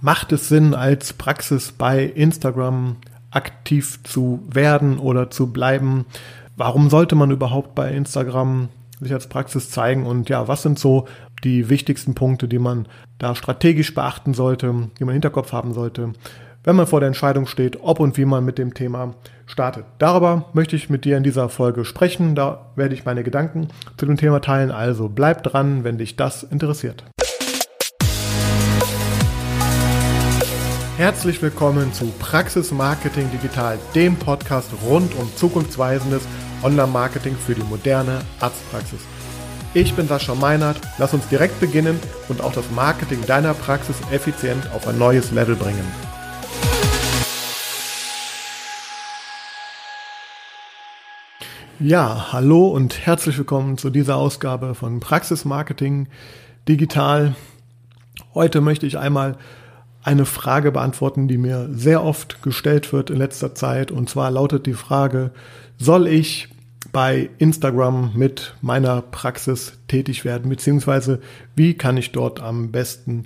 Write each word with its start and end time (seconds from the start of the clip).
Macht 0.00 0.30
es 0.30 0.48
Sinn, 0.48 0.74
als 0.74 1.12
Praxis 1.12 1.72
bei 1.72 2.04
Instagram 2.04 2.96
aktiv 3.32 3.98
zu 4.04 4.40
werden 4.48 4.98
oder 4.98 5.28
zu 5.30 5.52
bleiben? 5.52 6.06
Warum 6.56 6.88
sollte 6.88 7.16
man 7.16 7.32
überhaupt 7.32 7.74
bei 7.74 7.90
Instagram 7.92 8.68
sich 9.00 9.12
als 9.12 9.26
Praxis 9.26 9.70
zeigen? 9.70 10.06
Und 10.06 10.28
ja, 10.28 10.46
was 10.46 10.62
sind 10.62 10.78
so 10.78 11.08
die 11.42 11.68
wichtigsten 11.68 12.14
Punkte, 12.14 12.46
die 12.46 12.60
man 12.60 12.86
da 13.18 13.34
strategisch 13.34 13.92
beachten 13.92 14.34
sollte, 14.34 14.66
die 14.98 15.04
man 15.04 15.10
im 15.10 15.20
Hinterkopf 15.20 15.52
haben 15.52 15.72
sollte, 15.72 16.12
wenn 16.62 16.76
man 16.76 16.86
vor 16.86 17.00
der 17.00 17.08
Entscheidung 17.08 17.46
steht, 17.46 17.80
ob 17.82 17.98
und 17.98 18.16
wie 18.16 18.24
man 18.24 18.44
mit 18.44 18.58
dem 18.58 18.74
Thema 18.74 19.14
startet. 19.46 19.84
Darüber 19.98 20.44
möchte 20.52 20.76
ich 20.76 20.90
mit 20.90 21.06
dir 21.06 21.16
in 21.16 21.24
dieser 21.24 21.48
Folge 21.48 21.84
sprechen. 21.84 22.36
Da 22.36 22.66
werde 22.76 22.94
ich 22.94 23.04
meine 23.04 23.24
Gedanken 23.24 23.68
zu 23.96 24.06
dem 24.06 24.16
Thema 24.16 24.40
teilen. 24.40 24.70
Also 24.70 25.08
bleib 25.08 25.42
dran, 25.42 25.82
wenn 25.82 25.98
dich 25.98 26.14
das 26.14 26.44
interessiert. 26.44 27.04
Herzlich 30.98 31.40
willkommen 31.40 31.92
zu 31.92 32.06
Praxis 32.18 32.72
Marketing 32.72 33.30
Digital, 33.30 33.78
dem 33.94 34.16
Podcast 34.16 34.68
rund 34.84 35.14
um 35.14 35.32
zukunftsweisendes 35.36 36.26
Online-Marketing 36.64 37.36
für 37.36 37.54
die 37.54 37.62
moderne 37.62 38.22
Arztpraxis. 38.40 38.98
Ich 39.74 39.94
bin 39.94 40.08
Sascha 40.08 40.34
Meinert, 40.34 40.80
lass 40.98 41.14
uns 41.14 41.28
direkt 41.28 41.60
beginnen 41.60 42.00
und 42.28 42.40
auch 42.40 42.50
das 42.52 42.68
Marketing 42.72 43.24
deiner 43.28 43.54
Praxis 43.54 43.94
effizient 44.10 44.72
auf 44.72 44.88
ein 44.88 44.98
neues 44.98 45.30
Level 45.30 45.54
bringen. 45.54 45.86
Ja, 51.78 52.32
hallo 52.32 52.66
und 52.70 53.06
herzlich 53.06 53.38
willkommen 53.38 53.78
zu 53.78 53.90
dieser 53.90 54.16
Ausgabe 54.16 54.74
von 54.74 54.98
Praxis 54.98 55.44
Marketing 55.44 56.08
Digital. 56.68 57.36
Heute 58.34 58.60
möchte 58.60 58.84
ich 58.88 58.98
einmal 58.98 59.36
eine 60.08 60.24
Frage 60.24 60.72
beantworten, 60.72 61.28
die 61.28 61.36
mir 61.36 61.68
sehr 61.70 62.02
oft 62.02 62.42
gestellt 62.42 62.94
wird 62.94 63.10
in 63.10 63.18
letzter 63.18 63.54
Zeit. 63.54 63.92
Und 63.92 64.08
zwar 64.08 64.30
lautet 64.30 64.64
die 64.64 64.72
Frage, 64.72 65.32
soll 65.76 66.06
ich 66.08 66.48
bei 66.92 67.28
Instagram 67.36 68.12
mit 68.14 68.54
meiner 68.62 69.02
Praxis 69.02 69.74
tätig 69.86 70.24
werden, 70.24 70.48
beziehungsweise 70.48 71.20
wie 71.54 71.74
kann 71.74 71.98
ich 71.98 72.12
dort 72.12 72.40
am 72.40 72.70
besten 72.72 73.24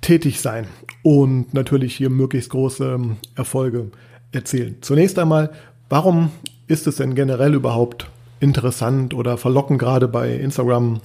tätig 0.00 0.40
sein 0.40 0.66
und 1.04 1.54
natürlich 1.54 1.94
hier 1.94 2.10
möglichst 2.10 2.50
große 2.50 2.94
ähm, 2.94 3.18
Erfolge 3.36 3.92
erzielen. 4.32 4.78
Zunächst 4.80 5.20
einmal, 5.20 5.52
warum 5.88 6.32
ist 6.66 6.88
es 6.88 6.96
denn 6.96 7.14
generell 7.14 7.54
überhaupt 7.54 8.10
interessant 8.40 9.14
oder 9.14 9.38
verlockend 9.38 9.78
gerade 9.78 10.08
bei 10.08 10.34
Instagram 10.34 11.00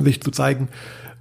sich 0.00 0.22
zu 0.22 0.30
zeigen? 0.30 0.68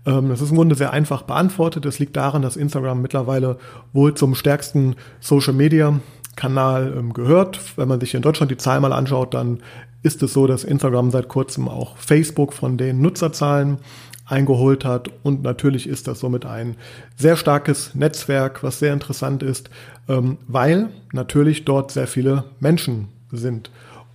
Ähm, 0.05 0.29
das 0.29 0.41
ist 0.41 0.51
im 0.51 0.57
Grunde 0.57 0.75
sehr 0.75 0.91
einfach 0.91 1.23
beantwortet. 1.23 1.85
Es 1.85 1.99
liegt 1.99 2.15
daran, 2.15 2.41
dass 2.41 2.55
Instagram 2.55 3.01
mittlerweile 3.01 3.57
wohl 3.91 4.13
zum 4.13 4.35
stärksten 4.35 4.95
Social 5.19 5.53
Media 5.53 5.99
Kanal 6.35 6.93
ähm, 6.97 7.13
gehört. 7.13 7.59
Wenn 7.77 7.87
man 7.87 7.99
sich 7.99 8.13
in 8.15 8.21
Deutschland 8.21 8.51
die 8.51 8.57
Zahlen 8.57 8.81
mal 8.81 8.93
anschaut, 8.93 9.33
dann 9.33 9.59
ist 10.01 10.21
es 10.23 10.33
so, 10.33 10.47
dass 10.47 10.63
Instagram 10.63 11.11
seit 11.11 11.27
kurzem 11.27 11.67
auch 11.67 11.97
Facebook 11.97 12.53
von 12.53 12.77
den 12.77 13.01
Nutzerzahlen 13.01 13.77
eingeholt 14.25 14.85
hat. 14.85 15.09
Und 15.23 15.43
natürlich 15.43 15.87
ist 15.87 16.07
das 16.07 16.19
somit 16.19 16.45
ein 16.45 16.75
sehr 17.15 17.37
starkes 17.37 17.93
Netzwerk, 17.95 18.63
was 18.63 18.79
sehr 18.79 18.93
interessant 18.93 19.43
ist, 19.43 19.69
ähm, 20.07 20.37
weil 20.47 20.89
natürlich 21.11 21.65
dort 21.65 21.91
sehr 21.91 22.07
viele 22.07 22.45
Menschen 22.59 23.09
sind. 23.31 23.69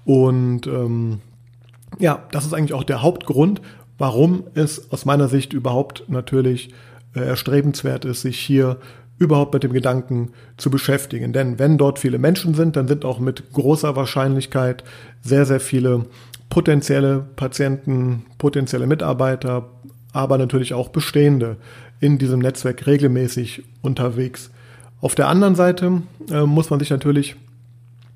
Und 0.05 0.67
ähm, 0.67 1.21
ja, 1.99 2.23
das 2.33 2.45
ist 2.45 2.55
eigentlich 2.55 2.75
auch 2.75 2.85
der 2.85 3.03
Hauptgrund, 3.03 3.61
warum 3.99 4.45
es 4.55 4.91
aus 4.91 5.05
meiner 5.05 5.29
Sicht 5.29 5.53
überhaupt 5.53 6.05
natürlich 6.09 6.71
äh, 7.15 7.21
erstrebenswert 7.21 8.05
ist, 8.05 8.23
sich 8.23 8.39
hier 8.39 8.79
überhaupt 9.19 9.53
mit 9.53 9.65
dem 9.65 9.73
Gedanken 9.73 10.31
zu 10.57 10.71
beschäftigen. 10.71 11.33
Denn 11.33 11.59
wenn 11.59 11.77
dort 11.77 11.99
viele 11.99 12.19
Menschen 12.19 12.55
sind, 12.55 12.77
dann 12.77 12.87
sind 12.87 13.05
auch 13.05 13.19
mit 13.19 13.53
großer 13.53 13.97
Wahrscheinlichkeit 13.97 14.85
sehr, 15.23 15.45
sehr 15.45 15.61
viele 15.61 16.07
potenzielle 16.49 17.27
Patienten, 17.37 18.25
potenzielle 18.39 18.87
Mitarbeiter, 18.87 19.69
aber 20.13 20.39
natürlich 20.39 20.73
auch 20.73 20.89
bestehende 20.89 21.57
in 22.01 22.19
diesem 22.19 22.39
Netzwerk 22.39 22.87
regelmäßig 22.87 23.65
unterwegs. 23.83 24.51
Auf 25.01 25.15
der 25.15 25.29
anderen 25.29 25.57
Seite 25.57 26.03
äh, 26.31 26.43
muss 26.43 26.71
man 26.71 26.79
sich 26.79 26.91
natürlich 26.91 27.37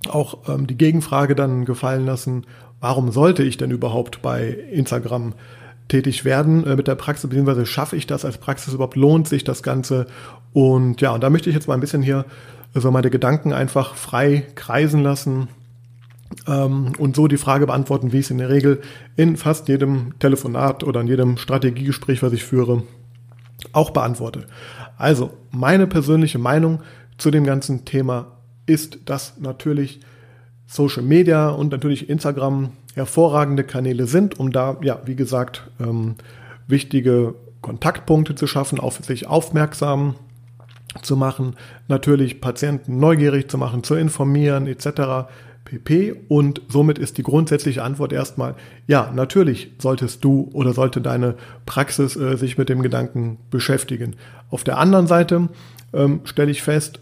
auch 0.08 0.48
ähm, 0.48 0.66
die 0.66 0.78
Gegenfrage 0.78 1.34
dann 1.34 1.64
gefallen 1.64 2.06
lassen, 2.06 2.44
warum 2.80 3.12
sollte 3.12 3.42
ich 3.42 3.56
denn 3.56 3.70
überhaupt 3.70 4.22
bei 4.22 4.48
Instagram 4.72 5.34
tätig 5.92 6.24
werden 6.24 6.66
äh, 6.66 6.74
mit 6.74 6.88
der 6.88 6.94
Praxis, 6.94 7.28
beziehungsweise 7.28 7.66
schaffe 7.66 7.96
ich 7.96 8.06
das 8.06 8.24
als 8.24 8.38
Praxis 8.38 8.72
überhaupt, 8.72 8.96
lohnt 8.96 9.28
sich 9.28 9.44
das 9.44 9.62
Ganze? 9.62 10.06
Und 10.54 11.00
ja, 11.02 11.10
und 11.12 11.22
da 11.22 11.28
möchte 11.28 11.50
ich 11.50 11.54
jetzt 11.54 11.68
mal 11.68 11.74
ein 11.74 11.80
bisschen 11.80 12.02
hier 12.02 12.24
so 12.72 12.78
also 12.78 12.90
meine 12.90 13.10
Gedanken 13.10 13.52
einfach 13.52 13.94
frei 13.94 14.46
kreisen 14.54 15.02
lassen 15.02 15.48
ähm, 16.46 16.92
und 16.96 17.14
so 17.14 17.28
die 17.28 17.36
Frage 17.36 17.66
beantworten, 17.66 18.12
wie 18.12 18.20
es 18.20 18.30
in 18.30 18.38
der 18.38 18.48
Regel 18.48 18.80
in 19.16 19.36
fast 19.36 19.68
jedem 19.68 20.18
Telefonat 20.18 20.82
oder 20.82 21.02
in 21.02 21.08
jedem 21.08 21.36
Strategiegespräch, 21.36 22.22
was 22.22 22.32
ich 22.32 22.44
führe, 22.44 22.84
auch 23.72 23.90
beantworte. 23.90 24.46
Also, 24.96 25.30
meine 25.50 25.86
persönliche 25.86 26.38
Meinung 26.38 26.80
zu 27.18 27.30
dem 27.30 27.44
ganzen 27.44 27.84
Thema 27.84 28.38
ist, 28.64 29.00
dass 29.04 29.38
natürlich 29.38 30.00
Social 30.66 31.02
Media 31.02 31.50
und 31.50 31.70
natürlich 31.70 32.08
Instagram 32.08 32.70
hervorragende 32.94 33.64
Kanäle 33.64 34.06
sind, 34.06 34.38
um 34.38 34.52
da, 34.52 34.76
ja, 34.82 35.00
wie 35.04 35.16
gesagt, 35.16 35.70
ähm, 35.80 36.16
wichtige 36.66 37.34
Kontaktpunkte 37.60 38.34
zu 38.34 38.46
schaffen, 38.46 38.80
auf 38.80 38.96
sich 39.04 39.26
aufmerksam 39.26 40.16
zu 41.00 41.16
machen, 41.16 41.56
natürlich 41.88 42.40
Patienten 42.40 42.98
neugierig 42.98 43.50
zu 43.50 43.56
machen, 43.56 43.82
zu 43.82 43.94
informieren 43.94 44.66
etc. 44.66 45.30
pp. 45.64 46.14
Und 46.28 46.60
somit 46.68 46.98
ist 46.98 47.16
die 47.16 47.22
grundsätzliche 47.22 47.82
Antwort 47.82 48.12
erstmal, 48.12 48.56
ja, 48.86 49.10
natürlich 49.14 49.72
solltest 49.78 50.22
du 50.22 50.50
oder 50.52 50.74
sollte 50.74 51.00
deine 51.00 51.36
Praxis 51.64 52.16
äh, 52.16 52.36
sich 52.36 52.58
mit 52.58 52.68
dem 52.68 52.82
Gedanken 52.82 53.38
beschäftigen. 53.50 54.16
Auf 54.50 54.64
der 54.64 54.78
anderen 54.78 55.06
Seite 55.06 55.48
ähm, 55.94 56.20
stelle 56.24 56.50
ich 56.50 56.62
fest, 56.62 57.00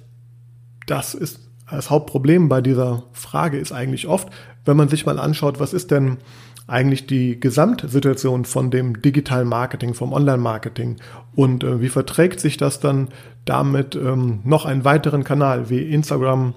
das 0.87 1.15
ist 1.15 1.51
das 1.71 1.91
Hauptproblem 1.91 2.49
bei 2.49 2.61
dieser 2.61 3.05
Frage 3.13 3.59
ist 3.59 3.73
eigentlich 3.73 4.09
oft, 4.09 4.29
wenn 4.65 4.77
man 4.77 4.89
sich 4.89 5.07
mal 5.07 5.19
anschaut, 5.19 5.61
was 5.61 5.73
ist 5.73 5.91
denn 5.91 6.19
eigentlich 6.67 7.07
die 7.07 7.41
Gesamtsituation 7.41 8.45
von 8.45 8.71
dem 8.71 9.03
digitalen 9.03 9.49
Marketing, 9.49 9.95
vom 9.95 10.13
Online-Marketing 10.13 10.97
und 11.35 11.65
äh, 11.65 11.81
wie 11.81 11.89
verträgt 11.89 12.39
sich 12.41 12.57
das 12.57 12.79
dann 12.79 13.09
damit, 13.45 13.97
ähm, 13.97 14.41
noch 14.45 14.67
einen 14.67 14.85
weiteren 14.85 15.25
Kanal 15.25 15.69
wie 15.69 15.83
Instagram 15.83 16.55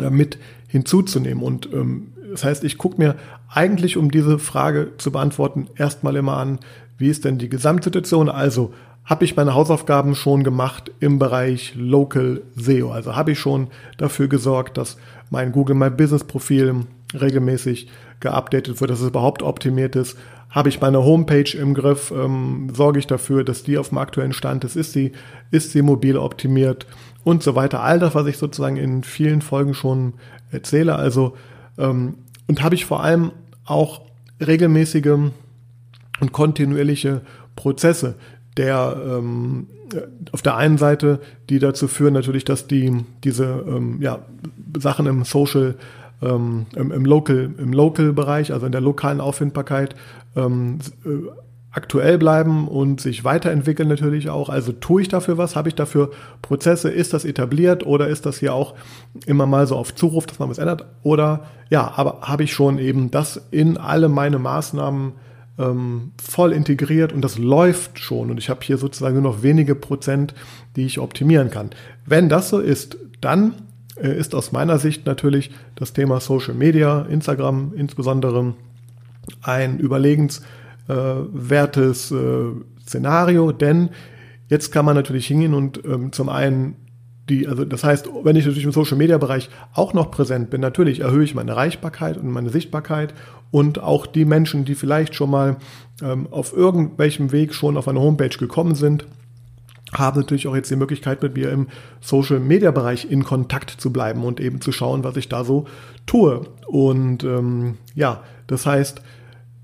äh, 0.00 0.10
mit 0.10 0.38
hinzuzunehmen. 0.68 1.42
Und 1.42 1.72
ähm, 1.72 2.12
das 2.30 2.44
heißt, 2.44 2.64
ich 2.64 2.78
gucke 2.78 2.98
mir 2.98 3.16
eigentlich, 3.48 3.96
um 3.96 4.10
diese 4.10 4.38
Frage 4.38 4.92
zu 4.98 5.10
beantworten, 5.10 5.68
erstmal 5.76 6.16
immer 6.16 6.36
an, 6.36 6.58
wie 6.98 7.08
ist 7.08 7.24
denn 7.24 7.38
die 7.38 7.48
Gesamtsituation? 7.48 8.28
Also 8.28 8.72
habe 9.04 9.24
ich 9.24 9.36
meine 9.36 9.54
Hausaufgaben 9.54 10.14
schon 10.14 10.44
gemacht 10.44 10.90
im 11.00 11.18
Bereich 11.18 11.74
Local 11.76 12.42
SEO. 12.56 12.90
Also 12.90 13.16
habe 13.16 13.32
ich 13.32 13.38
schon 13.38 13.68
dafür 13.98 14.28
gesorgt, 14.28 14.76
dass 14.76 14.96
mein 15.30 15.52
Google 15.52 15.76
My 15.76 15.90
Business 15.90 16.24
Profil 16.24 16.86
regelmäßig 17.14 17.88
geupdatet 18.20 18.80
wird, 18.80 18.90
dass 18.90 19.00
es 19.00 19.08
überhaupt 19.08 19.42
optimiert 19.42 19.96
ist. 19.96 20.16
Habe 20.50 20.68
ich 20.68 20.80
meine 20.80 21.04
Homepage 21.04 21.56
im 21.56 21.74
Griff, 21.74 22.10
ähm, 22.10 22.68
sorge 22.72 22.98
ich 22.98 23.06
dafür, 23.06 23.44
dass 23.44 23.62
die 23.62 23.78
auf 23.78 23.90
dem 23.90 23.98
aktuellen 23.98 24.32
Stand 24.32 24.64
ist, 24.64 24.76
ist 24.76 24.92
sie, 24.92 25.12
ist 25.50 25.72
sie 25.72 25.82
mobil 25.82 26.16
optimiert 26.16 26.86
und 27.24 27.42
so 27.42 27.54
weiter. 27.54 27.82
All 27.82 27.98
das, 27.98 28.14
was 28.14 28.26
ich 28.26 28.38
sozusagen 28.38 28.76
in 28.76 29.02
vielen 29.02 29.42
Folgen 29.42 29.74
schon 29.74 30.14
erzähle. 30.50 30.96
Also 30.96 31.36
ähm, 31.78 32.14
und 32.46 32.62
habe 32.62 32.74
ich 32.74 32.86
vor 32.86 33.02
allem 33.02 33.32
auch 33.64 34.02
regelmäßige 34.44 35.30
und 36.20 36.32
kontinuierliche 36.32 37.22
Prozesse, 37.56 38.14
der 38.56 38.96
ähm, 39.04 39.66
auf 40.32 40.42
der 40.42 40.56
einen 40.56 40.78
Seite, 40.78 41.20
die 41.48 41.58
dazu 41.58 41.88
führen 41.88 42.14
natürlich, 42.14 42.44
dass 42.44 42.66
die 42.66 43.04
diese 43.24 43.64
ähm, 43.66 43.98
ja, 44.00 44.20
Sachen 44.78 45.06
im 45.06 45.24
Social, 45.24 45.76
ähm, 46.22 46.66
im, 46.74 46.92
im 46.92 47.04
Local, 47.04 47.50
im 47.58 47.72
Local-Bereich, 47.72 48.52
also 48.52 48.66
in 48.66 48.72
der 48.72 48.80
lokalen 48.80 49.20
Auffindbarkeit, 49.20 49.94
ähm, 50.34 50.78
äh, 51.04 51.08
aktuell 51.76 52.16
bleiben 52.16 52.68
und 52.68 53.02
sich 53.02 53.22
weiterentwickeln 53.22 53.86
natürlich 53.86 54.30
auch. 54.30 54.48
Also 54.48 54.72
tue 54.72 55.02
ich 55.02 55.08
dafür 55.08 55.36
was? 55.36 55.56
Habe 55.56 55.68
ich 55.68 55.74
dafür 55.74 56.10
Prozesse? 56.40 56.88
Ist 56.88 57.12
das 57.12 57.26
etabliert 57.26 57.84
oder 57.84 58.08
ist 58.08 58.24
das 58.24 58.38
hier 58.38 58.54
auch 58.54 58.74
immer 59.26 59.44
mal 59.44 59.66
so 59.66 59.76
auf 59.76 59.94
Zuruf, 59.94 60.24
dass 60.24 60.38
man 60.38 60.48
was 60.48 60.56
ändert? 60.56 60.86
Oder 61.02 61.44
ja, 61.68 61.92
aber 61.96 62.22
habe 62.22 62.44
ich 62.44 62.54
schon 62.54 62.78
eben 62.78 63.10
das 63.10 63.42
in 63.50 63.76
alle 63.76 64.08
meine 64.08 64.38
Maßnahmen 64.38 65.12
ähm, 65.58 66.12
voll 66.22 66.52
integriert 66.52 67.12
und 67.12 67.22
das 67.22 67.36
läuft 67.36 67.98
schon 67.98 68.30
und 68.30 68.38
ich 68.38 68.48
habe 68.48 68.60
hier 68.62 68.78
sozusagen 68.78 69.20
nur 69.20 69.32
noch 69.32 69.42
wenige 69.42 69.74
Prozent, 69.74 70.32
die 70.76 70.86
ich 70.86 70.98
optimieren 70.98 71.50
kann. 71.50 71.70
Wenn 72.06 72.30
das 72.30 72.48
so 72.48 72.58
ist, 72.58 72.96
dann 73.20 73.52
ist 73.96 74.34
aus 74.34 74.52
meiner 74.52 74.78
Sicht 74.78 75.06
natürlich 75.06 75.50
das 75.74 75.92
Thema 75.92 76.20
Social 76.20 76.54
Media, 76.54 77.02
Instagram 77.02 77.72
insbesondere, 77.76 78.54
ein 79.42 79.78
überlegenswertes 79.78 82.12
äh, 82.12 82.44
Szenario, 82.82 83.52
denn 83.52 83.90
jetzt 84.48 84.72
kann 84.72 84.84
man 84.84 84.94
natürlich 84.94 85.26
hingehen 85.26 85.54
und 85.54 85.84
ähm, 85.84 86.12
zum 86.12 86.28
einen 86.28 86.76
die, 87.28 87.48
also 87.48 87.64
das 87.64 87.82
heißt, 87.82 88.08
wenn 88.22 88.36
ich 88.36 88.46
natürlich 88.46 88.64
im 88.64 88.72
Social 88.72 88.96
Media 88.96 89.18
Bereich 89.18 89.50
auch 89.74 89.94
noch 89.94 90.12
präsent 90.12 90.48
bin, 90.50 90.60
natürlich 90.60 91.00
erhöhe 91.00 91.24
ich 91.24 91.34
meine 91.34 91.50
Erreichbarkeit 91.50 92.18
und 92.18 92.30
meine 92.30 92.50
Sichtbarkeit 92.50 93.14
und 93.50 93.80
auch 93.80 94.06
die 94.06 94.24
Menschen, 94.24 94.64
die 94.64 94.76
vielleicht 94.76 95.16
schon 95.16 95.30
mal 95.30 95.56
ähm, 96.02 96.28
auf 96.30 96.56
irgendwelchem 96.56 97.32
Weg 97.32 97.52
schon 97.52 97.76
auf 97.76 97.88
eine 97.88 98.00
Homepage 98.00 98.28
gekommen 98.28 98.76
sind, 98.76 99.06
haben 99.98 100.20
natürlich 100.20 100.46
auch 100.48 100.54
jetzt 100.56 100.70
die 100.70 100.76
Möglichkeit, 100.76 101.22
mit 101.22 101.36
mir 101.36 101.50
im 101.50 101.68
Social 102.00 102.40
Media 102.40 102.70
Bereich 102.70 103.10
in 103.10 103.24
Kontakt 103.24 103.70
zu 103.70 103.92
bleiben 103.92 104.24
und 104.24 104.40
eben 104.40 104.60
zu 104.60 104.72
schauen, 104.72 105.04
was 105.04 105.16
ich 105.16 105.28
da 105.28 105.44
so 105.44 105.66
tue. 106.06 106.42
Und 106.66 107.24
ähm, 107.24 107.78
ja, 107.94 108.22
das 108.46 108.66
heißt, 108.66 109.02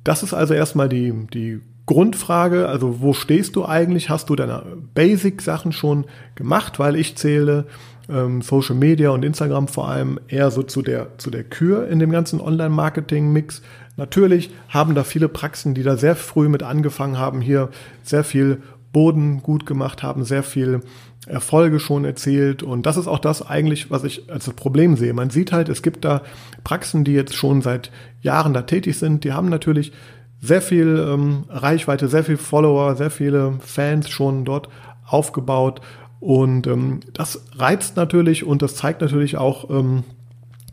das 0.04 0.22
ist 0.22 0.34
also 0.34 0.54
erstmal 0.54 0.88
die, 0.88 1.12
die 1.32 1.60
Grundfrage, 1.86 2.68
also 2.68 3.00
wo 3.00 3.12
stehst 3.12 3.56
du 3.56 3.64
eigentlich? 3.64 4.08
Hast 4.08 4.30
du 4.30 4.36
deine 4.36 4.62
Basic-Sachen 4.94 5.72
schon 5.72 6.06
gemacht? 6.34 6.78
Weil 6.78 6.96
ich 6.96 7.16
zähle 7.16 7.66
ähm, 8.08 8.42
Social 8.42 8.76
Media 8.76 9.10
und 9.10 9.24
Instagram 9.24 9.68
vor 9.68 9.88
allem 9.88 10.18
eher 10.28 10.50
so 10.50 10.62
zu 10.62 10.82
der, 10.82 11.18
zu 11.18 11.30
der 11.30 11.44
Kür 11.44 11.88
in 11.88 11.98
dem 11.98 12.10
ganzen 12.10 12.40
Online-Marketing-Mix. 12.40 13.62
Natürlich 13.96 14.50
haben 14.68 14.94
da 14.94 15.04
viele 15.04 15.28
Praxen, 15.28 15.74
die 15.74 15.82
da 15.82 15.96
sehr 15.96 16.16
früh 16.16 16.48
mit 16.48 16.62
angefangen 16.62 17.18
haben, 17.18 17.40
hier 17.40 17.68
sehr 18.02 18.24
viel 18.24 18.62
Boden 18.92 19.42
gut 19.42 19.66
gemacht 19.66 20.02
haben, 20.02 20.24
sehr 20.24 20.42
viel 20.42 20.80
Erfolge 21.26 21.80
schon 21.80 22.04
erzielt. 22.04 22.62
Und 22.62 22.84
das 22.86 22.96
ist 22.96 23.06
auch 23.06 23.18
das 23.18 23.46
eigentlich, 23.46 23.90
was 23.90 24.04
ich 24.04 24.30
als 24.30 24.50
Problem 24.50 24.96
sehe. 24.96 25.14
Man 25.14 25.30
sieht 25.30 25.52
halt, 25.52 25.68
es 25.68 25.82
gibt 25.82 26.04
da 26.04 26.22
Praxen, 26.64 27.04
die 27.04 27.12
jetzt 27.12 27.34
schon 27.34 27.62
seit 27.62 27.90
Jahren 28.20 28.52
da 28.52 28.62
tätig 28.62 28.98
sind. 28.98 29.24
Die 29.24 29.32
haben 29.32 29.48
natürlich 29.48 29.92
sehr 30.40 30.60
viel 30.60 30.98
ähm, 31.08 31.44
Reichweite, 31.48 32.08
sehr 32.08 32.24
viel 32.24 32.36
Follower, 32.36 32.96
sehr 32.96 33.10
viele 33.10 33.54
Fans 33.60 34.08
schon 34.08 34.44
dort 34.44 34.68
aufgebaut. 35.06 35.80
Und 36.18 36.66
ähm, 36.66 37.00
das 37.14 37.44
reizt 37.56 37.96
natürlich 37.96 38.44
und 38.44 38.62
das 38.62 38.74
zeigt 38.76 39.00
natürlich 39.00 39.36
auch, 39.36 39.70
ähm, 39.70 40.04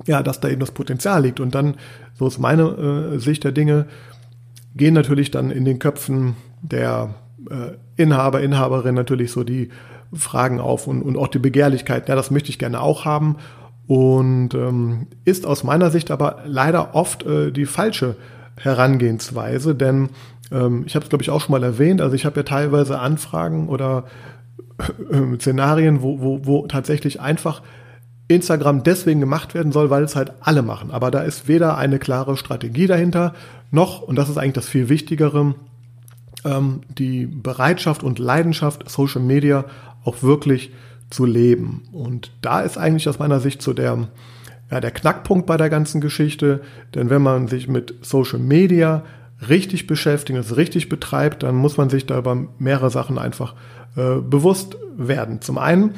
ja, 0.06 0.24
dass 0.24 0.39
da 0.39 0.50
eben 0.50 0.60
das 0.60 0.72
Potenzial 0.72 1.24
liegt. 1.24 1.39
Und 1.39 1.56
dann, 1.56 1.75
so 2.15 2.27
ist 2.27 2.39
meine 2.39 3.13
äh, 3.15 3.19
Sicht 3.19 3.44
der 3.44 3.51
Dinge, 3.51 3.86
gehen 4.75 4.94
natürlich 4.94 5.30
dann 5.31 5.51
in 5.51 5.65
den 5.65 5.80
Köpfen 5.80 6.36
der 6.62 7.13
Inhaber, 7.95 8.41
Inhaberin 8.41 8.95
natürlich 8.95 9.31
so 9.31 9.44
die 9.44 9.69
Fragen 10.13 10.59
auf 10.59 10.88
und, 10.88 11.01
und 11.01 11.18
auch 11.18 11.27
die 11.27 11.39
Begehrlichkeit, 11.39 12.09
ja, 12.09 12.15
das 12.15 12.31
möchte 12.31 12.50
ich 12.50 12.59
gerne 12.59 12.81
auch 12.81 13.06
haben. 13.06 13.38
Und 13.88 14.53
ähm, 14.53 15.07
ist 15.25 15.47
aus 15.47 15.63
meiner 15.63 15.89
Sicht 15.89 16.12
aber 16.12 16.44
leider 16.45 16.94
oft 16.94 17.25
äh, 17.25 17.51
die 17.51 17.65
falsche 17.65 18.15
Herangehensweise, 18.56 19.74
denn 19.74 20.09
ähm, 20.51 20.83
ich 20.86 20.95
habe 20.95 21.03
es, 21.03 21.09
glaube 21.09 21.24
ich, 21.24 21.30
auch 21.31 21.41
schon 21.41 21.53
mal 21.53 21.63
erwähnt, 21.63 22.01
also 22.01 22.15
ich 22.15 22.25
habe 22.25 22.38
ja 22.38 22.44
teilweise 22.44 23.00
Anfragen 23.00 23.68
oder 23.68 24.06
äh, 24.77 25.38
Szenarien, 25.38 26.01
wo, 26.03 26.21
wo, 26.21 26.45
wo 26.45 26.68
tatsächlich 26.68 27.19
einfach 27.19 27.62
Instagram 28.27 28.83
deswegen 28.83 29.19
gemacht 29.19 29.56
werden 29.56 29.71
soll, 29.71 29.89
weil 29.89 30.03
es 30.03 30.15
halt 30.15 30.33
alle 30.41 30.62
machen. 30.62 30.91
Aber 30.91 31.09
da 31.09 31.21
ist 31.21 31.47
weder 31.47 31.77
eine 31.77 31.97
klare 31.97 32.38
Strategie 32.38 32.86
dahinter, 32.86 33.33
noch, 33.71 34.01
und 34.01 34.15
das 34.18 34.30
ist 34.30 34.38
eigentlich 34.38 34.53
das 34.53 34.69
viel 34.69 34.88
Wichtigere, 34.88 35.56
ähm, 36.45 36.81
die 36.89 37.25
Bereitschaft 37.25 38.03
und 38.03 38.19
Leidenschaft, 38.19 38.89
Social 38.89 39.21
Media 39.21 39.65
auch 40.03 40.24
wirklich 40.24 40.71
zu 41.09 41.25
leben. 41.25 41.83
Und 41.91 42.31
da 42.41 42.62
ist 42.62 42.77
eigentlich 42.77 43.09
aus 43.09 43.19
meiner 43.19 43.39
Sicht 43.39 43.62
so 43.62 43.74
der, 43.74 44.07
ja, 44.71 44.80
der 44.80 44.91
Knackpunkt 44.91 45.45
bei 45.45 45.57
der 45.57 45.69
ganzen 45.69 46.01
Geschichte. 46.01 46.62
Denn 46.95 47.09
wenn 47.09 47.21
man 47.21 47.47
sich 47.47 47.68
mit 47.68 47.95
Social 48.01 48.39
Media 48.39 49.03
richtig 49.47 49.88
beschäftigt, 49.88 50.38
es 50.38 50.57
richtig 50.57 50.89
betreibt, 50.89 51.44
dann 51.44 51.56
muss 51.56 51.77
man 51.77 51.89
sich 51.89 52.06
da 52.06 52.18
über 52.18 52.47
mehrere 52.57 52.89
Sachen 52.89 53.18
einfach 53.18 53.56
äh, 53.95 54.15
bewusst 54.15 54.77
werden. 54.97 55.41
Zum 55.41 55.57
einen, 55.57 55.95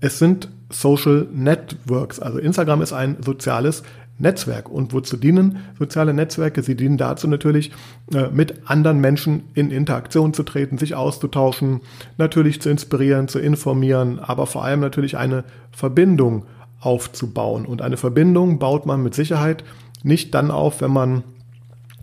es 0.00 0.18
sind 0.18 0.48
Social 0.70 1.26
Networks. 1.32 2.20
Also 2.20 2.38
Instagram 2.38 2.82
ist 2.82 2.92
ein 2.92 3.16
soziales 3.24 3.82
Netzwerk. 4.20 4.68
Und 4.68 4.92
wozu 4.92 5.16
dienen 5.16 5.58
soziale 5.78 6.14
Netzwerke? 6.14 6.62
Sie 6.62 6.76
dienen 6.76 6.96
dazu 6.96 7.26
natürlich, 7.26 7.72
äh, 8.14 8.28
mit 8.28 8.70
anderen 8.70 9.00
Menschen 9.00 9.44
in 9.54 9.70
Interaktion 9.70 10.34
zu 10.34 10.42
treten, 10.42 10.78
sich 10.78 10.94
auszutauschen, 10.94 11.80
natürlich 12.18 12.60
zu 12.60 12.70
inspirieren, 12.70 13.28
zu 13.28 13.38
informieren, 13.38 14.18
aber 14.18 14.46
vor 14.46 14.64
allem 14.64 14.80
natürlich 14.80 15.16
eine 15.16 15.44
Verbindung 15.72 16.44
aufzubauen. 16.80 17.66
Und 17.66 17.82
eine 17.82 17.96
Verbindung 17.96 18.58
baut 18.58 18.86
man 18.86 19.02
mit 19.02 19.14
Sicherheit 19.14 19.64
nicht 20.02 20.34
dann 20.34 20.50
auf, 20.50 20.80
wenn 20.80 20.92
man 20.92 21.24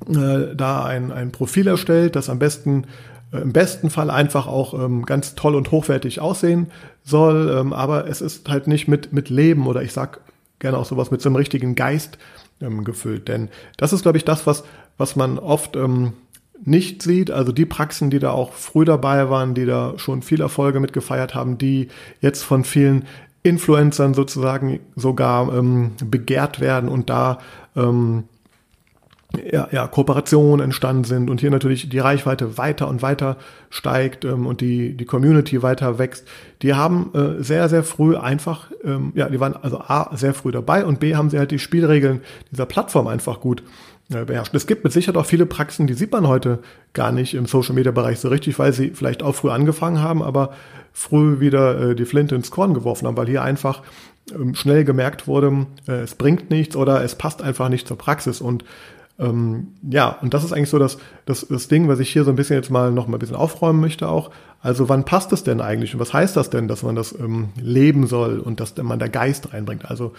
äh, 0.08 0.56
da 0.56 0.86
ein, 0.86 1.12
ein 1.12 1.32
Profil 1.32 1.68
erstellt, 1.68 2.16
das 2.16 2.30
am 2.30 2.40
besten 2.40 2.86
äh, 3.32 3.40
im 3.40 3.54
besten 3.54 3.90
Fall 3.90 4.10
einfach 4.10 4.48
auch 4.48 4.74
ähm, 4.74 5.06
ganz 5.06 5.36
toll 5.36 5.56
und 5.56 5.72
hochwertig 5.72 6.22
aussehen 6.22 6.68
soll, 7.04 7.56
ähm, 7.60 7.74
aber 7.74 8.08
es 8.08 8.22
ist 8.22 8.50
halt 8.50 8.68
nicht 8.68 8.88
mit, 8.88 9.12
mit 9.14 9.30
Leben 9.30 9.68
oder 9.68 9.82
ich 9.82 9.92
sag 9.94 10.22
gerne 10.60 10.78
auch 10.78 10.86
sowas 10.86 11.12
mit 11.12 11.22
so 11.22 11.30
einem 11.30 11.36
richtigen 11.36 11.76
Geist 11.76 12.18
ähm, 12.62 12.84
gefüllt. 12.84 13.28
Denn 13.28 13.50
das 13.78 13.94
ist, 13.94 14.02
glaube 14.02 14.18
ich, 14.18 14.26
das, 14.26 14.48
was, 14.48 14.64
was 14.98 15.16
man 15.16 15.40
oft 15.40 15.76
ähm, 15.76 16.14
nicht 16.64 17.02
sieht. 17.02 17.32
Also 17.32 17.52
die 17.52 17.66
Praxen, 17.66 18.10
die 18.10 18.20
da 18.20 18.32
auch 18.32 18.54
früh 18.54 18.86
dabei 18.86 19.30
waren, 19.30 19.54
die 19.54 19.66
da 19.66 19.94
schon 19.98 20.22
viel 20.22 20.42
Erfolge 20.42 20.80
mitgefeiert 20.80 21.36
haben, 21.36 21.58
die 21.58 21.90
jetzt 22.22 22.44
von 22.44 22.64
vielen 22.64 23.06
Influencern 23.44 24.14
sozusagen 24.14 24.80
sogar 24.96 25.54
ähm, 25.56 25.92
begehrt 26.04 26.60
werden 26.60 26.90
und 26.90 27.10
da 27.10 27.40
ähm, 27.76 28.26
ja, 29.52 29.68
ja, 29.72 29.88
Kooperationen 29.88 30.64
entstanden 30.64 31.04
sind 31.04 31.30
und 31.30 31.42
hier 31.42 31.52
natürlich 31.52 31.90
die 31.90 32.00
Reichweite 32.00 32.58
weiter 32.58 32.88
und 32.88 33.02
weiter 33.02 33.38
steigt 33.70 34.24
ähm, 34.24 34.46
und 34.46 34.62
die, 34.62 34.96
die 34.96 35.06
Community 35.06 35.62
weiter 35.62 36.00
wächst, 36.00 36.28
die 36.62 36.74
haben 36.74 37.12
äh, 37.14 37.44
sehr, 37.44 37.68
sehr 37.68 37.84
früh 37.84 38.16
einfach, 38.16 38.72
ähm, 38.84 39.12
ja, 39.16 39.28
die 39.28 39.40
waren 39.40 39.56
also 39.56 39.80
A, 39.80 40.16
sehr 40.16 40.34
früh 40.34 40.52
dabei 40.52 40.86
und 40.86 41.00
B, 41.00 41.16
haben 41.16 41.30
sie 41.30 41.40
halt 41.40 41.52
die 41.52 41.60
Spielregeln 41.60 42.22
dieser 42.52 42.66
Plattform 42.66 43.08
einfach 43.08 43.42
gut 43.42 43.64
äh, 44.10 44.24
beherrscht. 44.24 44.56
Es 44.56 44.66
gibt 44.66 44.86
mit 44.86 44.94
Sicherheit 44.94 45.18
auch 45.18 45.26
viele 45.26 45.46
Praxen, 45.46 45.88
die 45.88 45.94
sieht 45.94 46.14
man 46.14 46.26
heute 46.26 46.60
gar 46.94 47.12
nicht 47.12 47.34
im 47.34 47.48
Social 47.48 47.76
Media 47.76 47.92
Bereich 47.92 48.20
so 48.20 48.30
richtig, 48.30 48.58
weil 48.60 48.72
sie 48.72 48.92
vielleicht 48.92 49.24
auch 49.24 49.36
früh 49.36 49.50
angefangen 49.50 50.02
haben, 50.02 50.24
aber 50.24 50.52
früh 50.94 51.42
wieder 51.42 51.90
äh, 51.90 51.96
die 51.96 52.06
Flinte 52.06 52.34
ins 52.34 52.50
Korn 52.50 52.74
geworfen 52.74 53.06
haben, 53.06 53.18
weil 53.18 53.28
hier 53.28 53.44
einfach 53.44 53.84
ähm, 54.34 54.56
schnell 54.56 54.86
gemerkt 54.86 55.28
wurde, 55.28 55.68
äh, 55.88 56.00
es 56.00 56.16
bringt 56.16 56.50
nichts 56.50 56.78
oder 56.78 57.04
es 57.04 57.16
passt 57.16 57.42
einfach 57.42 57.68
nicht 57.68 57.90
zur 57.90 57.98
Praxis 57.98 58.40
und 58.40 58.64
ähm, 59.20 59.70
ja, 59.90 60.10
und 60.22 60.34
das 60.34 60.44
ist 60.44 60.54
eigentlich 60.54 60.70
so 60.70 60.78
das, 60.78 60.98
das, 61.26 61.48
das 61.50 61.68
Ding, 61.68 61.88
was 61.88 62.00
ich 62.00 62.10
hier 62.12 62.24
so 62.24 62.30
ein 62.30 62.36
bisschen 62.36 62.56
jetzt 62.56 62.70
mal 62.70 62.92
noch 62.92 63.08
mal 63.08 63.18
ein 63.18 63.20
bisschen 63.20 63.36
aufräumen 63.36 63.80
möchte 63.80 64.08
auch. 64.08 64.30
Also 64.62 64.90
wann 64.90 65.06
passt 65.06 65.34
es 65.34 65.44
denn 65.44 65.62
eigentlich 65.62 65.94
und 65.94 66.00
was 66.00 66.14
heißt 66.14 66.36
das 66.36 66.50
denn, 66.50 66.68
dass 66.68 66.84
man 66.84 66.96
das 66.96 67.14
ähm, 67.14 67.50
leben 67.60 68.06
soll 68.06 68.40
und 68.40 68.60
dass 68.60 68.76
man 68.78 69.00
da 69.00 69.08
Geist 69.08 69.54
reinbringt? 69.54 69.90
Also 69.90 70.14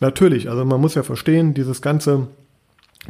natürlich, 0.00 0.48
also 0.48 0.64
man 0.64 0.80
muss 0.80 0.94
ja 0.94 1.02
verstehen, 1.02 1.52
dieses 1.52 1.82
ganze 1.82 2.28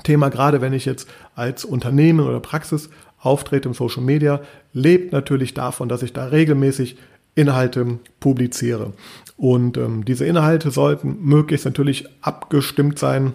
Thema, 0.02 0.28
gerade 0.28 0.60
wenn 0.60 0.72
ich 0.72 0.86
jetzt 0.86 1.08
als 1.36 1.64
Unternehmen 1.64 2.20
oder 2.20 2.40
Praxis 2.40 2.90
auftrete 3.20 3.68
im 3.68 3.74
Social 3.74 4.02
Media, 4.02 4.40
lebt 4.72 5.12
natürlich 5.12 5.54
davon, 5.54 5.88
dass 5.88 6.02
ich 6.02 6.12
da 6.12 6.26
regelmäßig 6.26 6.96
Inhalte 7.34 7.98
publiziere. 8.18 8.92
Und 9.36 9.76
ähm, 9.76 10.04
diese 10.04 10.26
Inhalte 10.26 10.70
sollten 10.70 11.18
möglichst 11.20 11.64
natürlich 11.64 12.06
abgestimmt 12.20 12.98
sein 12.98 13.32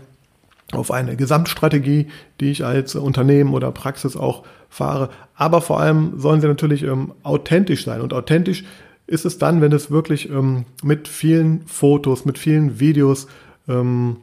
auf 0.71 0.91
eine 0.91 1.15
Gesamtstrategie, 1.15 2.07
die 2.39 2.51
ich 2.51 2.65
als 2.65 2.95
Unternehmen 2.95 3.53
oder 3.53 3.71
Praxis 3.71 4.17
auch 4.17 4.43
fahre. 4.69 5.09
Aber 5.35 5.61
vor 5.61 5.79
allem 5.79 6.19
sollen 6.19 6.41
sie 6.41 6.47
natürlich 6.47 6.83
ähm, 6.83 7.13
authentisch 7.23 7.85
sein. 7.85 8.01
Und 8.01 8.13
authentisch 8.13 8.65
ist 9.05 9.25
es 9.25 9.37
dann, 9.37 9.61
wenn 9.61 9.71
es 9.71 9.89
wirklich 9.89 10.29
ähm, 10.29 10.65
mit 10.83 11.07
vielen 11.07 11.65
Fotos, 11.67 12.25
mit 12.25 12.37
vielen 12.37 12.79
Videos 12.79 13.27
ähm, 13.69 14.17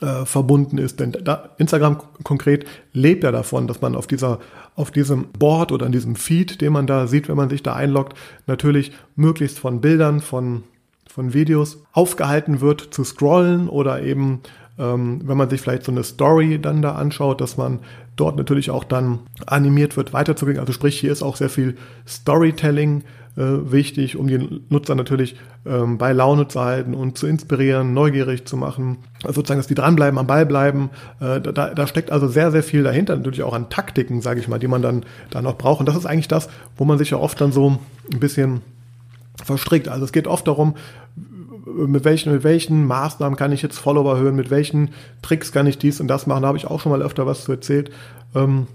äh, 0.00 0.24
verbunden 0.24 0.78
ist. 0.78 1.00
Denn 1.00 1.12
da, 1.12 1.50
Instagram 1.58 1.98
konkret 2.24 2.64
lebt 2.94 3.24
ja 3.24 3.30
davon, 3.30 3.66
dass 3.66 3.82
man 3.82 3.94
auf 3.94 4.06
dieser, 4.06 4.38
auf 4.74 4.90
diesem 4.90 5.26
Board 5.38 5.70
oder 5.70 5.84
an 5.84 5.92
diesem 5.92 6.16
Feed, 6.16 6.62
den 6.62 6.72
man 6.72 6.86
da 6.86 7.06
sieht, 7.06 7.28
wenn 7.28 7.36
man 7.36 7.50
sich 7.50 7.62
da 7.62 7.74
einloggt, 7.74 8.16
natürlich 8.46 8.92
möglichst 9.16 9.58
von 9.58 9.82
Bildern, 9.82 10.20
von, 10.20 10.62
von 11.06 11.34
Videos 11.34 11.82
aufgehalten 11.92 12.62
wird 12.62 12.94
zu 12.94 13.04
scrollen 13.04 13.68
oder 13.68 14.02
eben 14.02 14.40
wenn 14.76 15.36
man 15.36 15.50
sich 15.50 15.60
vielleicht 15.60 15.84
so 15.84 15.92
eine 15.92 16.02
Story 16.02 16.58
dann 16.58 16.80
da 16.80 16.92
anschaut, 16.92 17.40
dass 17.40 17.56
man 17.56 17.80
dort 18.16 18.36
natürlich 18.36 18.70
auch 18.70 18.84
dann 18.84 19.20
animiert 19.46 19.96
wird, 19.96 20.12
weiterzugehen. 20.12 20.58
Also 20.58 20.72
sprich, 20.72 20.98
hier 20.98 21.12
ist 21.12 21.22
auch 21.22 21.36
sehr 21.36 21.50
viel 21.50 21.76
Storytelling 22.06 23.04
äh, 23.36 23.72
wichtig, 23.72 24.16
um 24.16 24.28
die 24.28 24.62
Nutzer 24.68 24.94
natürlich 24.94 25.36
ähm, 25.64 25.96
bei 25.96 26.12
Laune 26.12 26.48
zu 26.48 26.60
halten 26.60 26.94
und 26.94 27.16
zu 27.16 27.26
inspirieren, 27.26 27.94
neugierig 27.94 28.44
zu 28.44 28.56
machen. 28.56 28.98
Also 29.22 29.36
sozusagen, 29.36 29.58
dass 29.60 29.66
die 29.66 29.74
dranbleiben, 29.74 30.18
am 30.18 30.26
Ball 30.26 30.44
bleiben. 30.44 30.90
Äh, 31.20 31.40
da, 31.40 31.72
da 31.74 31.86
steckt 31.86 32.12
also 32.12 32.28
sehr, 32.28 32.50
sehr 32.50 32.62
viel 32.62 32.82
dahinter, 32.82 33.16
natürlich 33.16 33.42
auch 33.42 33.54
an 33.54 33.70
Taktiken, 33.70 34.20
sage 34.20 34.40
ich 34.40 34.48
mal, 34.48 34.58
die 34.58 34.68
man 34.68 34.82
dann, 34.82 35.04
dann 35.30 35.44
noch 35.44 35.56
braucht. 35.56 35.80
Und 35.80 35.86
das 35.86 35.96
ist 35.96 36.06
eigentlich 36.06 36.28
das, 36.28 36.48
wo 36.76 36.84
man 36.84 36.98
sich 36.98 37.10
ja 37.10 37.18
oft 37.18 37.40
dann 37.40 37.52
so 37.52 37.78
ein 38.12 38.20
bisschen 38.20 38.60
verstrickt. 39.42 39.88
Also 39.88 40.04
es 40.04 40.12
geht 40.12 40.26
oft 40.26 40.46
darum, 40.46 40.74
mit 41.74 42.04
welchen, 42.04 42.32
mit 42.32 42.44
welchen 42.44 42.86
Maßnahmen 42.86 43.36
kann 43.36 43.52
ich 43.52 43.62
jetzt 43.62 43.78
Follower 43.78 44.16
hören, 44.18 44.36
mit 44.36 44.50
welchen 44.50 44.90
Tricks 45.22 45.52
kann 45.52 45.66
ich 45.66 45.78
dies 45.78 46.00
und 46.00 46.08
das 46.08 46.26
machen, 46.26 46.42
da 46.42 46.48
habe 46.48 46.58
ich 46.58 46.66
auch 46.66 46.80
schon 46.80 46.92
mal 46.92 47.02
öfter 47.02 47.26
was 47.26 47.44
zu 47.44 47.52
erzählt. 47.52 47.90
Ähm, 48.34 48.66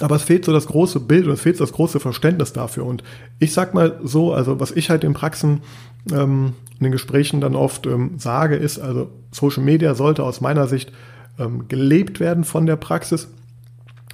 Aber 0.00 0.16
es 0.16 0.22
fehlt 0.22 0.44
so 0.44 0.52
das 0.52 0.66
große 0.66 1.00
Bild 1.00 1.26
und 1.26 1.32
es 1.34 1.42
fehlt 1.42 1.58
so 1.58 1.64
das 1.64 1.74
große 1.74 2.00
Verständnis 2.00 2.52
dafür. 2.52 2.86
Und 2.86 3.04
ich 3.38 3.52
sag 3.52 3.74
mal 3.74 4.00
so, 4.02 4.32
also 4.32 4.58
was 4.58 4.70
ich 4.72 4.88
halt 4.88 5.04
in 5.04 5.12
Praxen, 5.12 5.60
ähm, 6.10 6.54
in 6.78 6.84
den 6.84 6.92
Gesprächen 6.92 7.40
dann 7.40 7.54
oft 7.54 7.86
ähm, 7.86 8.18
sage, 8.18 8.56
ist, 8.56 8.78
also 8.78 9.10
Social 9.30 9.62
Media 9.62 9.94
sollte 9.94 10.24
aus 10.24 10.40
meiner 10.40 10.66
Sicht 10.66 10.92
ähm, 11.38 11.68
gelebt 11.68 12.20
werden 12.20 12.44
von 12.44 12.66
der 12.66 12.76
Praxis. 12.76 13.28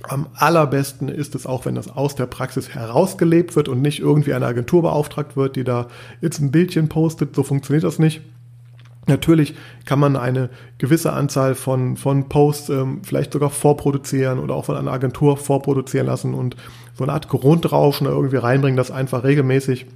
Am 0.04 0.28
allerbesten 0.34 1.08
ist 1.08 1.34
es 1.34 1.46
auch, 1.46 1.64
wenn 1.64 1.74
das 1.74 1.88
aus 1.88 2.14
der 2.14 2.26
Praxis 2.26 2.70
herausgelebt 2.70 3.56
wird 3.56 3.68
und 3.68 3.82
nicht 3.82 3.98
irgendwie 3.98 4.32
eine 4.34 4.46
Agentur 4.46 4.82
beauftragt 4.82 5.36
wird, 5.36 5.56
die 5.56 5.64
da 5.64 5.88
jetzt 6.20 6.40
ein 6.40 6.52
Bildchen 6.52 6.88
postet. 6.88 7.34
So 7.34 7.42
funktioniert 7.42 7.84
das 7.84 7.98
nicht. 7.98 8.22
Natürlich 9.06 9.54
kann 9.86 9.98
man 9.98 10.16
eine 10.16 10.50
gewisse 10.76 11.14
Anzahl 11.14 11.54
von, 11.54 11.96
von 11.96 12.28
Posts 12.28 12.68
ähm, 12.68 13.00
vielleicht 13.02 13.32
sogar 13.32 13.50
vorproduzieren 13.50 14.38
oder 14.38 14.54
auch 14.54 14.66
von 14.66 14.76
einer 14.76 14.92
Agentur 14.92 15.38
vorproduzieren 15.38 16.06
lassen 16.06 16.34
und 16.34 16.56
so 16.94 17.04
eine 17.04 17.14
Art 17.14 17.28
Grundrauschen 17.28 18.06
irgendwie 18.06 18.36
reinbringen, 18.36 18.76
das 18.76 18.90
einfach 18.90 19.24
regelmäßig 19.24 19.86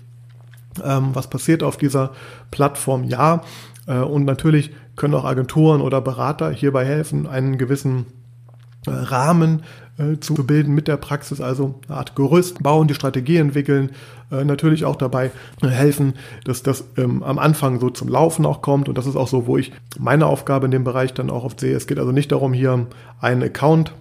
ähm, 0.82 1.10
was 1.12 1.28
passiert 1.28 1.62
auf 1.62 1.76
dieser 1.76 2.12
Plattform. 2.50 3.04
Ja, 3.04 3.42
äh, 3.86 3.98
und 3.98 4.24
natürlich 4.24 4.70
können 4.96 5.14
auch 5.14 5.24
Agenturen 5.24 5.80
oder 5.82 6.00
Berater 6.00 6.50
hierbei 6.50 6.84
helfen, 6.84 7.26
einen 7.26 7.58
gewissen 7.58 8.06
Rahmen 8.86 9.62
äh, 9.98 10.18
zu 10.18 10.34
bilden 10.34 10.74
mit 10.74 10.88
der 10.88 10.96
Praxis, 10.96 11.40
also 11.40 11.80
eine 11.86 11.96
Art 11.96 12.16
Gerüst 12.16 12.62
bauen, 12.62 12.88
die 12.88 12.94
Strategie 12.94 13.36
entwickeln, 13.36 13.90
äh, 14.30 14.44
natürlich 14.44 14.84
auch 14.84 14.96
dabei 14.96 15.30
äh, 15.62 15.68
helfen, 15.68 16.14
dass 16.44 16.62
das 16.62 16.84
ähm, 16.96 17.22
am 17.22 17.38
Anfang 17.38 17.78
so 17.78 17.90
zum 17.90 18.08
Laufen 18.08 18.46
auch 18.46 18.62
kommt 18.62 18.88
und 18.88 18.98
das 18.98 19.06
ist 19.06 19.16
auch 19.16 19.28
so, 19.28 19.46
wo 19.46 19.56
ich 19.58 19.72
meine 19.98 20.26
Aufgabe 20.26 20.64
in 20.64 20.70
dem 20.70 20.84
Bereich 20.84 21.14
dann 21.14 21.30
auch 21.30 21.44
oft 21.44 21.60
sehe. 21.60 21.76
Es 21.76 21.86
geht 21.86 21.98
also 21.98 22.12
nicht 22.12 22.32
darum, 22.32 22.52
hier 22.52 22.86
einen 23.20 23.42
Account 23.42 23.92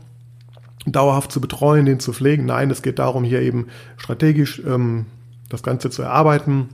dauerhaft 0.85 1.31
zu 1.31 1.41
betreuen, 1.41 1.85
den 1.85 1.99
zu 1.99 2.13
pflegen. 2.13 2.45
Nein, 2.45 2.71
es 2.71 2.81
geht 2.81 2.97
darum, 2.97 3.23
hier 3.23 3.41
eben 3.41 3.67
strategisch 3.97 4.61
ähm, 4.65 5.05
das 5.49 5.61
Ganze 5.61 5.89
zu 5.89 6.01
erarbeiten, 6.01 6.69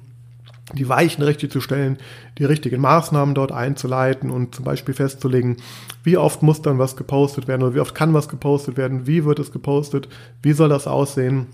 die 0.74 0.90
Weichen 0.90 1.24
richtig 1.24 1.52
zu 1.52 1.62
stellen, 1.62 1.98
die 2.38 2.46
richtigen 2.46 2.82
Maßnahmen 2.82 3.36
dort 3.36 3.52
einzuleiten 3.52 4.30
und 4.30 4.54
zum 4.54 4.66
Beispiel 4.66 4.94
festzulegen, 4.94 5.58
wie 6.04 6.18
oft 6.18 6.44
muss 6.44 6.62
dann 6.62 6.78
was 6.78 6.98
gepostet 6.98 7.48
werden 7.48 7.64
oder 7.64 7.76
wie 7.76 7.80
oft 7.80 7.96
kann 7.96 8.14
was 8.14 8.28
gepostet 8.28 8.76
werden, 8.76 9.08
wie 9.08 9.24
wird 9.24 9.40
es 9.40 9.52
gepostet, 9.52 10.10
wie 10.42 10.52
soll 10.52 10.68
das 10.68 10.86
aussehen, 10.86 11.48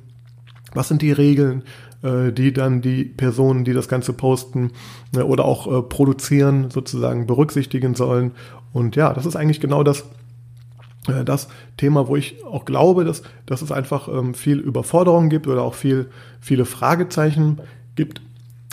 was 0.73 0.87
sind 0.87 1.03
die 1.03 1.11
Regeln, 1.11 1.63
äh, 2.01 2.31
die 2.31 2.53
dann 2.53 2.81
die 2.81 3.05
Personen, 3.05 3.65
die 3.65 3.73
das 3.73 3.87
Ganze 3.87 4.13
posten 4.13 4.71
äh, 5.15 5.19
oder 5.19 5.45
auch 5.45 5.71
äh, 5.71 5.81
produzieren, 5.83 6.71
sozusagen 6.71 7.27
berücksichtigen 7.27 7.93
sollen. 7.93 8.31
Und 8.71 8.95
ja, 8.95 9.13
das 9.13 9.27
ist 9.27 9.35
eigentlich 9.35 9.61
genau 9.61 9.83
das, 9.83 10.05
das 11.25 11.49
Thema, 11.77 12.07
wo 12.07 12.15
ich 12.15 12.43
auch 12.45 12.65
glaube, 12.65 13.03
dass, 13.03 13.23
dass 13.45 13.61
es 13.61 13.73
einfach 13.73 14.07
ähm, 14.07 14.33
viel 14.33 14.57
Überforderung 14.57 15.29
gibt 15.29 15.47
oder 15.47 15.61
auch 15.61 15.75
viel, 15.75 16.09
viele 16.39 16.65
Fragezeichen 16.65 17.59
gibt 17.95 18.21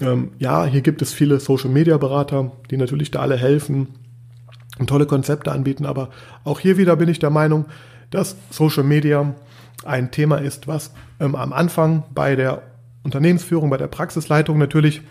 ähm, 0.01 0.33
ja, 0.39 0.65
hier 0.65 0.81
gibt 0.81 1.03
es 1.03 1.13
viele 1.13 1.41
Social-Media-Berater, 1.41 2.53
die 2.71 2.77
natürlich 2.77 3.11
da 3.11 3.21
alle 3.21 3.37
helfen 3.37 3.89
und 4.79 4.89
tolle 4.89 5.07
Konzepte 5.07 5.53
anbieten, 5.53 5.87
aber 5.87 6.11
auch 6.45 6.61
hier 6.61 6.77
wieder 6.77 6.97
bin 6.97 7.09
ich 7.09 7.19
der 7.19 7.31
Meinung, 7.31 7.67
dass 8.11 8.37
Social 8.51 8.85
Media 8.85 9.35
ein 9.85 10.11
Thema 10.11 10.37
ist, 10.37 10.69
was 10.69 10.93
ähm, 11.21 11.35
am 11.35 11.53
Anfang 11.53 12.05
bei 12.15 12.37
der 12.37 12.63
Unternehmensführung, 13.03 13.71
bei 13.71 13.77
der 13.77 13.87
Praxisleitung 13.87 14.59
natürlich 14.59 15.03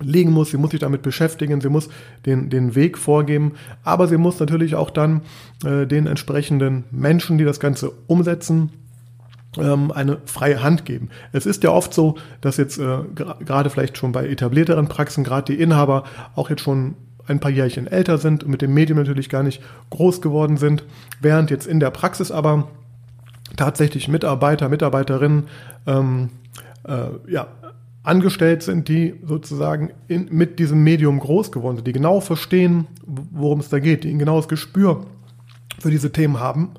liegen 0.00 0.32
muss. 0.32 0.50
Sie 0.50 0.56
muss 0.56 0.70
sich 0.70 0.80
damit 0.80 1.02
beschäftigen, 1.02 1.60
sie 1.60 1.68
muss 1.68 1.88
den, 2.26 2.50
den 2.50 2.74
Weg 2.74 2.98
vorgeben, 2.98 3.52
aber 3.84 4.08
sie 4.08 4.16
muss 4.16 4.40
natürlich 4.40 4.74
auch 4.74 4.90
dann 4.90 5.22
äh, 5.64 5.86
den 5.86 6.06
entsprechenden 6.06 6.84
Menschen, 6.90 7.38
die 7.38 7.44
das 7.44 7.60
Ganze 7.60 7.92
umsetzen, 8.06 8.70
eine 9.56 10.18
freie 10.24 10.62
Hand 10.62 10.84
geben. 10.84 11.10
Es 11.32 11.46
ist 11.46 11.62
ja 11.62 11.70
oft 11.70 11.94
so, 11.94 12.16
dass 12.40 12.56
jetzt 12.56 12.78
äh, 12.78 12.98
gerade 13.14 13.70
vielleicht 13.70 13.96
schon 13.96 14.12
bei 14.12 14.26
etablierteren 14.26 14.88
Praxen, 14.88 15.24
gerade 15.24 15.52
die 15.52 15.60
Inhaber 15.60 16.04
auch 16.34 16.50
jetzt 16.50 16.62
schon 16.62 16.94
ein 17.26 17.40
paar 17.40 17.50
Jährchen 17.50 17.86
älter 17.86 18.18
sind 18.18 18.44
und 18.44 18.50
mit 18.50 18.62
dem 18.62 18.74
Medium 18.74 18.98
natürlich 18.98 19.28
gar 19.28 19.42
nicht 19.42 19.62
groß 19.90 20.20
geworden 20.20 20.56
sind, 20.56 20.84
während 21.20 21.50
jetzt 21.50 21.66
in 21.66 21.80
der 21.80 21.90
Praxis 21.90 22.30
aber 22.30 22.68
tatsächlich 23.56 24.08
Mitarbeiter, 24.08 24.68
Mitarbeiterinnen 24.68 25.44
ähm, 25.86 26.30
äh, 26.86 27.30
ja, 27.30 27.48
angestellt 28.02 28.62
sind, 28.62 28.88
die 28.88 29.14
sozusagen 29.24 29.90
in, 30.08 30.28
mit 30.30 30.58
diesem 30.58 30.82
Medium 30.82 31.18
groß 31.18 31.52
geworden 31.52 31.76
sind, 31.76 31.86
die 31.86 31.92
genau 31.92 32.20
verstehen, 32.20 32.86
worum 33.06 33.60
es 33.60 33.70
da 33.70 33.78
geht, 33.78 34.04
die 34.04 34.10
ein 34.10 34.18
genaues 34.18 34.48
Gespür 34.48 35.06
für 35.78 35.90
diese 35.90 36.12
Themen 36.12 36.40
haben 36.40 36.72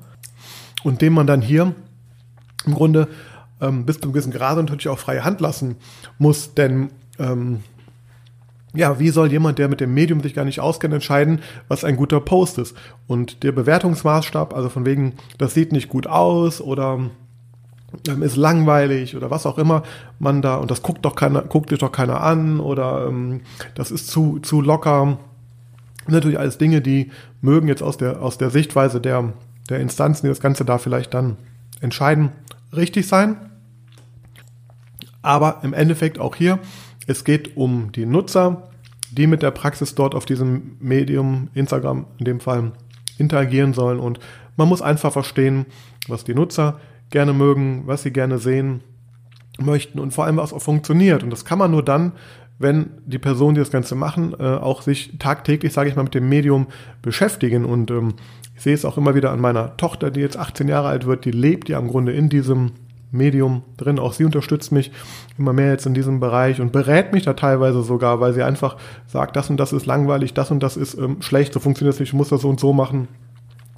und 0.84 1.02
dem 1.02 1.14
man 1.14 1.26
dann 1.26 1.40
hier 1.40 1.74
im 2.66 2.74
Grunde 2.74 3.08
ähm, 3.60 3.86
bis 3.86 3.96
zu 3.96 4.02
einem 4.02 4.12
gewissen 4.12 4.32
Grad 4.32 4.56
natürlich 4.56 4.88
auch 4.88 4.98
freie 4.98 5.24
Hand 5.24 5.40
lassen 5.40 5.76
muss, 6.18 6.54
denn 6.54 6.90
ähm, 7.18 7.60
ja, 8.74 8.98
wie 8.98 9.08
soll 9.08 9.32
jemand, 9.32 9.58
der 9.58 9.68
mit 9.68 9.80
dem 9.80 9.94
Medium 9.94 10.20
sich 10.20 10.34
gar 10.34 10.44
nicht 10.44 10.60
auskennt, 10.60 10.92
entscheiden, 10.92 11.40
was 11.66 11.82
ein 11.82 11.96
guter 11.96 12.20
Post 12.20 12.58
ist? 12.58 12.76
Und 13.06 13.42
der 13.42 13.52
Bewertungsmaßstab, 13.52 14.54
also 14.54 14.68
von 14.68 14.84
wegen, 14.84 15.14
das 15.38 15.54
sieht 15.54 15.72
nicht 15.72 15.88
gut 15.88 16.06
aus 16.06 16.60
oder 16.60 17.00
ähm, 18.06 18.22
ist 18.22 18.36
langweilig 18.36 19.16
oder 19.16 19.30
was 19.30 19.46
auch 19.46 19.58
immer 19.58 19.82
man 20.18 20.42
da, 20.42 20.56
und 20.56 20.70
das 20.70 20.82
guckt 20.82 21.04
doch 21.04 21.14
keiner, 21.14 21.42
guckt 21.42 21.70
dich 21.70 21.78
doch 21.78 21.92
keiner 21.92 22.20
an 22.20 22.60
oder 22.60 23.06
ähm, 23.08 23.40
das 23.74 23.90
ist 23.90 24.08
zu, 24.08 24.40
zu 24.40 24.60
locker. 24.60 25.18
Natürlich 26.06 26.38
alles 26.38 26.58
Dinge, 26.58 26.82
die 26.82 27.10
mögen 27.40 27.68
jetzt 27.68 27.82
aus 27.82 27.96
der, 27.96 28.22
aus 28.22 28.38
der 28.38 28.50
Sichtweise 28.50 29.00
der, 29.00 29.32
der 29.70 29.80
Instanzen, 29.80 30.26
die 30.26 30.30
das 30.30 30.40
Ganze 30.40 30.64
da 30.64 30.78
vielleicht 30.78 31.14
dann 31.14 31.36
entscheiden, 31.80 32.30
richtig 32.74 33.06
sein. 33.06 33.36
Aber 35.22 35.60
im 35.62 35.74
Endeffekt 35.74 36.18
auch 36.18 36.36
hier, 36.36 36.58
es 37.06 37.24
geht 37.24 37.56
um 37.56 37.92
die 37.92 38.06
Nutzer, 38.06 38.70
die 39.10 39.26
mit 39.26 39.42
der 39.42 39.50
Praxis 39.50 39.94
dort 39.94 40.14
auf 40.14 40.24
diesem 40.24 40.76
Medium, 40.80 41.48
Instagram 41.54 42.06
in 42.18 42.24
dem 42.24 42.40
Fall, 42.40 42.72
interagieren 43.18 43.72
sollen. 43.72 43.98
Und 43.98 44.20
man 44.56 44.68
muss 44.68 44.82
einfach 44.82 45.12
verstehen, 45.12 45.66
was 46.08 46.24
die 46.24 46.34
Nutzer 46.34 46.80
gerne 47.10 47.32
mögen, 47.32 47.82
was 47.86 48.02
sie 48.02 48.12
gerne 48.12 48.38
sehen 48.38 48.82
möchten 49.58 49.98
und 49.98 50.12
vor 50.12 50.24
allem, 50.24 50.36
was 50.36 50.52
auch 50.52 50.62
funktioniert. 50.62 51.22
Und 51.22 51.30
das 51.30 51.44
kann 51.44 51.58
man 51.58 51.70
nur 51.70 51.82
dann, 51.82 52.12
wenn 52.58 52.90
die 53.04 53.18
Personen, 53.18 53.54
die 53.54 53.60
das 53.60 53.70
Ganze 53.70 53.94
machen, 53.94 54.34
äh, 54.38 54.42
auch 54.42 54.82
sich 54.82 55.18
tagtäglich, 55.18 55.72
sage 55.72 55.90
ich 55.90 55.96
mal, 55.96 56.04
mit 56.04 56.14
dem 56.14 56.28
Medium 56.28 56.66
beschäftigen. 57.02 57.64
Und 57.64 57.90
ähm, 57.90 58.14
ich 58.54 58.62
sehe 58.62 58.74
es 58.74 58.84
auch 58.84 58.96
immer 58.96 59.14
wieder 59.14 59.30
an 59.30 59.40
meiner 59.40 59.76
Tochter, 59.76 60.10
die 60.10 60.20
jetzt 60.20 60.38
18 60.38 60.68
Jahre 60.68 60.88
alt 60.88 61.06
wird, 61.06 61.24
die 61.24 61.30
lebt 61.30 61.68
ja 61.68 61.78
im 61.78 61.88
Grunde 61.88 62.12
in 62.12 62.28
diesem 62.28 62.72
Medium 63.12 63.62
drin. 63.76 63.98
Auch 63.98 64.14
sie 64.14 64.24
unterstützt 64.24 64.72
mich 64.72 64.90
immer 65.38 65.52
mehr 65.52 65.70
jetzt 65.70 65.86
in 65.86 65.94
diesem 65.94 66.18
Bereich 66.18 66.60
und 66.60 66.72
berät 66.72 67.12
mich 67.12 67.24
da 67.24 67.34
teilweise 67.34 67.82
sogar, 67.82 68.20
weil 68.20 68.32
sie 68.32 68.42
einfach 68.42 68.76
sagt, 69.06 69.36
das 69.36 69.50
und 69.50 69.58
das 69.58 69.72
ist 69.72 69.86
langweilig, 69.86 70.34
das 70.34 70.50
und 70.50 70.62
das 70.62 70.76
ist 70.76 70.94
ähm, 70.94 71.20
schlecht, 71.20 71.52
so 71.52 71.60
funktioniert 71.60 71.94
es 71.94 72.00
nicht, 72.00 72.10
ich 72.10 72.14
muss 72.14 72.30
das 72.30 72.40
so 72.40 72.48
und 72.48 72.60
so 72.60 72.72
machen. 72.72 73.08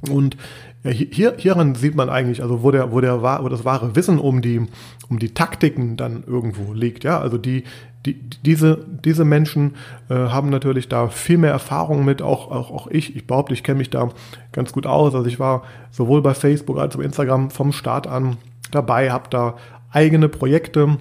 Und 0.09 0.37
ja, 0.85 0.91
hier, 0.91 1.35
hieran 1.37 1.75
sieht 1.75 1.97
man 1.97 2.09
eigentlich, 2.09 2.43
also 2.43 2.63
wo 2.63 2.71
der, 2.71 2.93
wo 2.93 3.01
der 3.01 3.21
wo 3.21 3.49
das 3.49 3.65
wahre 3.65 3.97
Wissen 3.97 4.19
um 4.19 4.43
die, 4.43 4.67
um 5.09 5.19
die 5.19 5.35
Taktiken 5.35 5.97
dann 5.97 6.23
irgendwo 6.27 6.73
liegt. 6.73 7.05
Ja, 7.05 7.19
also 7.19 7.37
die, 7.37 7.65
die, 8.07 8.15
diese, 8.45 8.79
diese 9.05 9.25
Menschen 9.25 9.75
äh, 10.09 10.15
haben 10.15 10.51
natürlich 10.51 10.89
da 10.89 11.09
viel 11.09 11.39
mehr 11.39 11.51
Erfahrung 11.51 12.05
mit, 12.05 12.23
auch, 12.23 12.51
auch, 12.51 12.71
auch 12.71 12.87
ich. 12.87 13.17
Ich 13.17 13.27
behaupte, 13.27 13.55
ich 13.55 13.65
kenne 13.65 13.79
mich 13.79 13.91
da 13.91 14.09
ganz 14.53 14.73
gut 14.73 14.87
aus. 14.87 15.15
Also 15.15 15.27
ich 15.27 15.41
war 15.41 15.63
sowohl 15.91 16.23
bei 16.23 16.35
Facebook 16.35 16.79
als 16.79 16.95
auch 16.95 16.99
bei 16.99 17.05
Instagram 17.05 17.51
vom 17.51 17.73
Start 17.73 18.07
an 18.07 18.37
dabei, 18.71 19.11
habe 19.11 19.29
da 19.31 19.57
eigene 19.91 20.29
Projekte. 20.29 20.99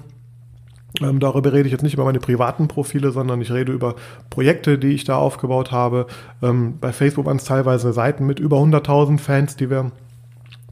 Ähm, 1.02 1.20
darüber 1.20 1.54
rede 1.54 1.68
ich 1.68 1.72
jetzt 1.72 1.84
nicht 1.84 1.94
über 1.94 2.06
meine 2.06 2.20
privaten 2.20 2.68
Profile, 2.68 3.12
sondern 3.12 3.42
ich 3.42 3.52
rede 3.52 3.72
über 3.72 3.96
Projekte, 4.30 4.78
die 4.78 4.90
ich 4.90 5.04
da 5.04 5.18
aufgebaut 5.18 5.72
habe. 5.72 6.08
Ähm, 6.42 6.80
bei 6.80 6.92
Facebook 6.92 7.26
waren 7.26 7.38
es 7.38 7.44
teilweise 7.44 7.94
Seiten 7.94 8.26
mit 8.26 8.40
über 8.40 8.58
100.000 8.58 9.20
Fans, 9.20 9.56
die 9.56 9.70
wir 9.70 9.92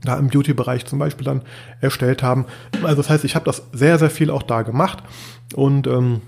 da 0.04 0.18
im 0.18 0.28
Beauty-Bereich 0.28 0.86
zum 0.86 1.00
Beispiel 1.00 1.26
dann 1.26 1.42
erstellt 1.82 2.24
haben. 2.24 2.46
Also 2.84 2.98
das 2.98 3.10
heißt, 3.10 3.26
ich 3.26 3.36
habe 3.36 3.46
das 3.46 3.64
sehr, 3.74 4.00
sehr 4.00 4.10
viel 4.10 4.30
auch 4.30 4.44
da 4.44 4.62
gemacht 4.62 5.04
und 5.56 5.88
ähm, 5.88 6.22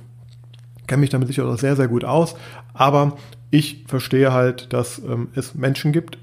kenne 0.88 1.02
mich 1.02 1.10
damit 1.10 1.28
sicher 1.28 1.46
auch 1.46 1.58
sehr, 1.58 1.76
sehr 1.76 1.88
gut 1.88 2.04
aus. 2.04 2.36
Aber 2.74 3.18
ich 3.52 3.86
verstehe 3.88 4.34
halt, 4.34 4.74
dass 4.74 5.00
ähm, 5.00 5.30
es 5.36 5.56
Menschen 5.56 5.92
gibt, 5.92 6.18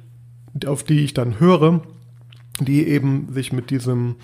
auf 0.66 0.82
die 0.82 1.00
ich 1.00 1.14
dann 1.14 1.40
höre, 1.40 1.80
die 2.60 2.86
eben 2.86 3.28
sich 3.32 3.52
mit 3.52 3.70
diesem 3.70 4.16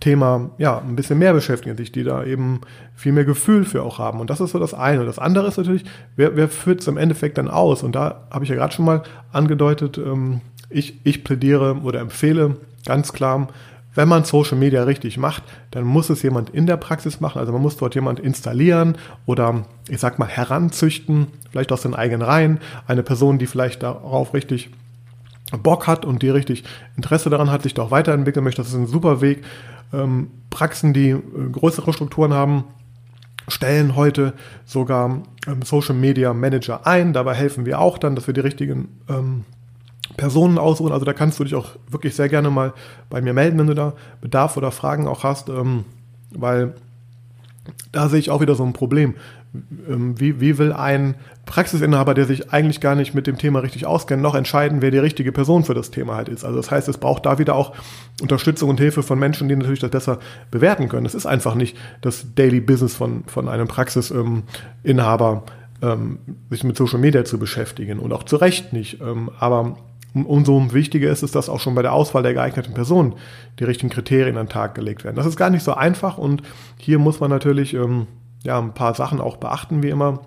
Thema 0.00 0.50
ja 0.58 0.78
ein 0.78 0.96
bisschen 0.96 1.18
mehr 1.18 1.32
beschäftigen, 1.32 1.76
sich 1.76 1.92
die 1.92 2.04
da 2.04 2.24
eben 2.24 2.60
viel 2.94 3.12
mehr 3.12 3.24
Gefühl 3.24 3.64
für 3.64 3.82
auch 3.82 3.98
haben. 3.98 4.20
Und 4.20 4.28
das 4.28 4.40
ist 4.40 4.50
so 4.50 4.58
das 4.58 4.74
eine. 4.74 5.04
Das 5.06 5.18
andere 5.18 5.48
ist 5.48 5.56
natürlich, 5.56 5.84
wer, 6.16 6.36
wer 6.36 6.48
führt 6.48 6.80
es 6.80 6.88
im 6.88 6.98
Endeffekt 6.98 7.38
dann 7.38 7.48
aus? 7.48 7.82
Und 7.82 7.94
da 7.94 8.26
habe 8.30 8.44
ich 8.44 8.50
ja 8.50 8.56
gerade 8.56 8.74
schon 8.74 8.84
mal 8.84 9.02
angedeutet, 9.32 9.98
ähm, 9.98 10.42
ich, 10.68 11.00
ich 11.04 11.24
plädiere 11.24 11.78
oder 11.82 12.00
empfehle 12.00 12.56
ganz 12.84 13.12
klar, 13.12 13.48
wenn 13.94 14.08
man 14.08 14.24
Social 14.24 14.56
Media 14.56 14.84
richtig 14.84 15.18
macht, 15.18 15.42
dann 15.72 15.84
muss 15.84 16.10
es 16.10 16.22
jemand 16.22 16.50
in 16.50 16.66
der 16.66 16.76
Praxis 16.76 17.20
machen. 17.20 17.40
Also 17.40 17.52
man 17.52 17.60
muss 17.60 17.76
dort 17.76 17.94
jemand 17.94 18.20
installieren 18.20 18.96
oder 19.26 19.64
ich 19.88 19.98
sag 19.98 20.18
mal 20.18 20.28
heranzüchten, 20.28 21.26
vielleicht 21.50 21.72
aus 21.72 21.82
den 21.82 21.94
eigenen 21.94 22.22
Reihen. 22.22 22.60
Eine 22.86 23.02
Person, 23.02 23.38
die 23.38 23.46
vielleicht 23.46 23.82
darauf 23.82 24.32
richtig 24.32 24.70
Bock 25.58 25.86
hat 25.86 26.04
und 26.04 26.22
die 26.22 26.30
richtig 26.30 26.64
Interesse 26.96 27.30
daran 27.30 27.50
hat, 27.50 27.62
sich 27.62 27.74
da 27.74 27.82
auch 27.82 27.90
weiterentwickeln 27.90 28.44
möchte, 28.44 28.62
das 28.62 28.70
ist 28.70 28.76
ein 28.76 28.86
super 28.86 29.20
Weg. 29.20 29.44
Ähm, 29.92 30.30
Praxen, 30.50 30.92
die 30.92 31.10
äh, 31.10 31.20
größere 31.50 31.92
Strukturen 31.92 32.32
haben, 32.32 32.64
stellen 33.48 33.96
heute 33.96 34.34
sogar 34.64 35.22
ähm, 35.46 35.62
Social 35.62 35.94
Media 35.94 36.32
Manager 36.32 36.86
ein. 36.86 37.12
Dabei 37.12 37.34
helfen 37.34 37.66
wir 37.66 37.80
auch 37.80 37.98
dann, 37.98 38.14
dass 38.14 38.26
wir 38.26 38.34
die 38.34 38.40
richtigen 38.40 38.88
ähm, 39.08 39.44
Personen 40.16 40.58
aussuchen. 40.58 40.92
Also 40.92 41.04
da 41.04 41.12
kannst 41.12 41.38
du 41.38 41.44
dich 41.44 41.54
auch 41.54 41.70
wirklich 41.88 42.14
sehr 42.14 42.28
gerne 42.28 42.50
mal 42.50 42.72
bei 43.08 43.20
mir 43.20 43.32
melden, 43.32 43.58
wenn 43.58 43.66
du 43.66 43.74
da 43.74 43.94
Bedarf 44.20 44.56
oder 44.56 44.70
Fragen 44.70 45.08
auch 45.08 45.24
hast, 45.24 45.48
ähm, 45.48 45.84
weil 46.30 46.74
da 47.92 48.08
sehe 48.08 48.18
ich 48.18 48.30
auch 48.30 48.40
wieder 48.40 48.54
so 48.54 48.64
ein 48.64 48.72
Problem. 48.72 49.14
Ähm, 49.88 50.20
wie, 50.20 50.40
wie 50.40 50.58
will 50.58 50.72
ein 50.72 51.16
Praxisinhaber, 51.44 52.14
der 52.14 52.26
sich 52.26 52.52
eigentlich 52.52 52.80
gar 52.80 52.94
nicht 52.94 53.14
mit 53.14 53.26
dem 53.26 53.36
Thema 53.36 53.58
richtig 53.60 53.84
auskennt, 53.84 54.22
noch 54.22 54.36
entscheiden, 54.36 54.80
wer 54.80 54.92
die 54.92 54.98
richtige 54.98 55.32
Person 55.32 55.64
für 55.64 55.74
das 55.74 55.90
Thema 55.90 56.14
halt 56.14 56.28
ist? 56.28 56.44
Also 56.44 56.56
das 56.56 56.70
heißt, 56.70 56.88
es 56.88 56.98
braucht 56.98 57.26
da 57.26 57.38
wieder 57.38 57.56
auch 57.56 57.72
Unterstützung 58.22 58.70
und 58.70 58.78
Hilfe 58.78 59.02
von 59.02 59.18
Menschen, 59.18 59.48
die 59.48 59.56
natürlich 59.56 59.80
das 59.80 59.90
besser 59.90 60.20
bewerten 60.52 60.88
können. 60.88 61.04
Das 61.04 61.16
ist 61.16 61.26
einfach 61.26 61.56
nicht 61.56 61.76
das 62.00 62.34
Daily 62.34 62.60
Business 62.60 62.94
von, 62.94 63.24
von 63.24 63.48
einem 63.48 63.66
Praxisinhaber, 63.66 65.42
ähm, 65.82 66.18
sich 66.50 66.62
mit 66.62 66.76
Social 66.76 67.00
Media 67.00 67.24
zu 67.24 67.38
beschäftigen 67.38 67.98
und 67.98 68.12
auch 68.12 68.22
zu 68.22 68.36
Recht 68.36 68.72
nicht. 68.72 69.00
Ähm, 69.00 69.30
aber 69.40 69.76
umso 70.14 70.72
wichtiger 70.72 71.10
ist 71.10 71.24
es, 71.24 71.32
dass 71.32 71.48
auch 71.48 71.60
schon 71.60 71.74
bei 71.74 71.82
der 71.82 71.92
Auswahl 71.92 72.22
der 72.22 72.34
geeigneten 72.34 72.74
Person 72.74 73.14
die 73.58 73.64
richtigen 73.64 73.90
Kriterien 73.90 74.36
an 74.36 74.46
den 74.46 74.52
Tag 74.52 74.76
gelegt 74.76 75.02
werden. 75.02 75.16
Das 75.16 75.26
ist 75.26 75.36
gar 75.36 75.50
nicht 75.50 75.64
so 75.64 75.74
einfach 75.74 76.18
und 76.18 76.42
hier 76.78 77.00
muss 77.00 77.18
man 77.18 77.30
natürlich 77.30 77.74
ähm, 77.74 78.06
ja, 78.44 78.58
ein 78.58 78.74
paar 78.74 78.94
Sachen 78.94 79.20
auch 79.20 79.36
beachten, 79.36 79.82
wie 79.82 79.90
immer. 79.90 80.20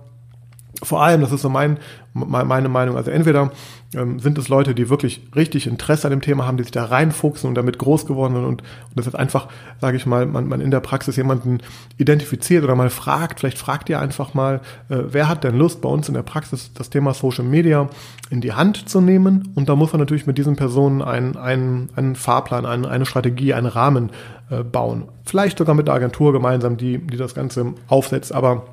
Vor 0.81 1.03
allem, 1.03 1.21
das 1.21 1.31
ist 1.31 1.41
so 1.41 1.49
mein, 1.49 1.77
meine 2.13 2.67
Meinung, 2.67 2.97
also 2.97 3.11
entweder 3.11 3.51
ähm, 3.93 4.19
sind 4.19 4.37
es 4.39 4.49
Leute, 4.49 4.73
die 4.73 4.89
wirklich 4.89 5.21
richtig 5.35 5.67
Interesse 5.67 6.07
an 6.07 6.11
dem 6.11 6.21
Thema 6.21 6.47
haben, 6.47 6.57
die 6.57 6.63
sich 6.63 6.71
da 6.71 6.85
reinfuchsen 6.85 7.47
und 7.47 7.55
damit 7.55 7.77
groß 7.77 8.07
geworden 8.07 8.33
sind 8.33 8.43
und, 8.43 8.61
und 8.61 8.95
das 8.95 9.05
ist 9.05 9.15
einfach, 9.15 9.49
sage 9.79 9.97
ich 9.97 10.05
mal, 10.07 10.25
man, 10.25 10.47
man 10.47 10.61
in 10.61 10.71
der 10.71 10.79
Praxis 10.79 11.15
jemanden 11.15 11.59
identifiziert 11.97 12.63
oder 12.63 12.75
mal 12.75 12.89
fragt, 12.89 13.39
vielleicht 13.39 13.59
fragt 13.59 13.87
ihr 13.89 13.99
einfach 13.99 14.33
mal, 14.33 14.61
äh, 14.89 14.97
wer 15.09 15.29
hat 15.29 15.43
denn 15.43 15.57
Lust 15.57 15.81
bei 15.81 15.89
uns 15.89 16.07
in 16.07 16.15
der 16.15 16.23
Praxis 16.23 16.71
das 16.73 16.89
Thema 16.89 17.13
Social 17.13 17.45
Media 17.45 17.87
in 18.31 18.41
die 18.41 18.53
Hand 18.53 18.89
zu 18.89 18.99
nehmen 18.99 19.49
und 19.53 19.69
da 19.69 19.75
muss 19.75 19.93
man 19.93 19.99
natürlich 19.99 20.25
mit 20.25 20.39
diesen 20.39 20.55
Personen 20.55 21.03
einen, 21.03 21.37
einen, 21.37 21.89
einen 21.95 22.15
Fahrplan, 22.15 22.65
eine, 22.65 22.89
eine 22.89 23.05
Strategie, 23.05 23.53
einen 23.53 23.67
Rahmen 23.67 24.09
äh, 24.49 24.63
bauen. 24.63 25.03
Vielleicht 25.23 25.59
sogar 25.59 25.75
mit 25.75 25.87
der 25.87 25.93
Agentur 25.93 26.33
gemeinsam, 26.33 26.77
die, 26.77 26.97
die 26.97 27.17
das 27.17 27.35
Ganze 27.35 27.73
aufsetzt, 27.87 28.33
aber 28.33 28.65